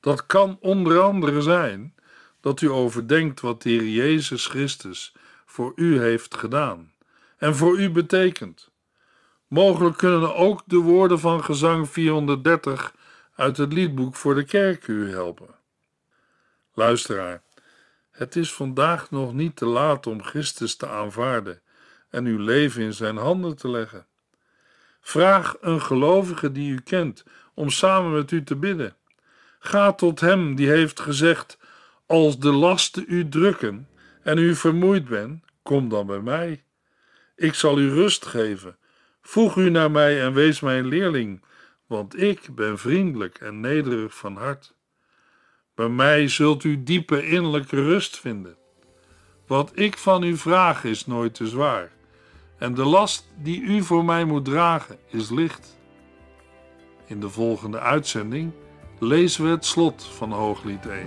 Dat 0.00 0.26
kan 0.26 0.58
onder 0.60 1.00
andere 1.00 1.42
zijn 1.42 1.94
dat 2.40 2.60
u 2.60 2.70
overdenkt 2.70 3.40
wat 3.40 3.62
de 3.62 3.70
Heer 3.70 3.88
Jezus 3.88 4.46
Christus 4.46 5.14
voor 5.46 5.72
u 5.76 6.00
heeft 6.00 6.34
gedaan 6.34 6.92
en 7.36 7.56
voor 7.56 7.78
u 7.78 7.90
betekent. 7.90 8.70
Mogelijk 9.46 9.96
kunnen 9.96 10.34
ook 10.34 10.62
de 10.66 10.76
woorden 10.76 11.18
van 11.18 11.44
gezang 11.44 11.88
430 11.88 12.94
uit 13.34 13.56
het 13.56 13.72
liedboek 13.72 14.16
voor 14.16 14.34
de 14.34 14.44
kerk 14.44 14.86
u 14.86 15.10
helpen. 15.10 15.54
Luisteraar, 16.74 17.42
het 18.10 18.36
is 18.36 18.52
vandaag 18.52 19.10
nog 19.10 19.32
niet 19.32 19.56
te 19.56 19.66
laat 19.66 20.06
om 20.06 20.22
Christus 20.22 20.76
te 20.76 20.88
aanvaarden 20.88 21.60
en 22.10 22.24
uw 22.24 22.38
leven 22.38 22.82
in 22.82 22.94
zijn 22.94 23.16
handen 23.16 23.56
te 23.56 23.68
leggen. 23.68 24.06
Vraag 25.04 25.56
een 25.60 25.82
gelovige 25.82 26.52
die 26.52 26.72
u 26.72 26.80
kent 26.80 27.24
om 27.54 27.70
samen 27.70 28.12
met 28.12 28.30
u 28.30 28.42
te 28.42 28.56
bidden. 28.56 28.96
Ga 29.58 29.92
tot 29.92 30.20
hem 30.20 30.54
die 30.54 30.68
heeft 30.68 31.00
gezegd: 31.00 31.58
Als 32.06 32.38
de 32.38 32.52
lasten 32.52 33.04
u 33.08 33.28
drukken 33.28 33.88
en 34.22 34.38
u 34.38 34.54
vermoeid 34.54 35.08
bent, 35.08 35.44
kom 35.62 35.88
dan 35.88 36.06
bij 36.06 36.20
mij. 36.20 36.64
Ik 37.36 37.54
zal 37.54 37.78
u 37.78 37.90
rust 37.90 38.26
geven. 38.26 38.76
Voeg 39.22 39.56
u 39.56 39.70
naar 39.70 39.90
mij 39.90 40.22
en 40.22 40.32
wees 40.32 40.60
mijn 40.60 40.86
leerling, 40.86 41.44
want 41.86 42.20
ik 42.20 42.54
ben 42.54 42.78
vriendelijk 42.78 43.38
en 43.38 43.60
nederig 43.60 44.14
van 44.16 44.36
hart. 44.36 44.74
Bij 45.74 45.88
mij 45.88 46.28
zult 46.28 46.64
u 46.64 46.82
diepe 46.82 47.26
innerlijke 47.26 47.82
rust 47.82 48.18
vinden. 48.18 48.56
Wat 49.46 49.72
ik 49.74 49.98
van 49.98 50.22
u 50.22 50.36
vraag 50.36 50.84
is 50.84 51.06
nooit 51.06 51.34
te 51.34 51.46
zwaar 51.46 51.92
en 52.62 52.74
de 52.74 52.84
last 52.84 53.28
die 53.36 53.60
u 53.60 53.82
voor 53.82 54.04
mij 54.04 54.24
moet 54.24 54.44
dragen 54.44 54.98
is 55.10 55.30
licht. 55.30 55.76
In 57.06 57.20
de 57.20 57.28
volgende 57.28 57.78
uitzending 57.80 58.52
lezen 58.98 59.44
we 59.44 59.50
het 59.50 59.64
slot 59.64 60.04
van 60.04 60.32
Hooglied 60.32 60.86
1. 60.86 61.06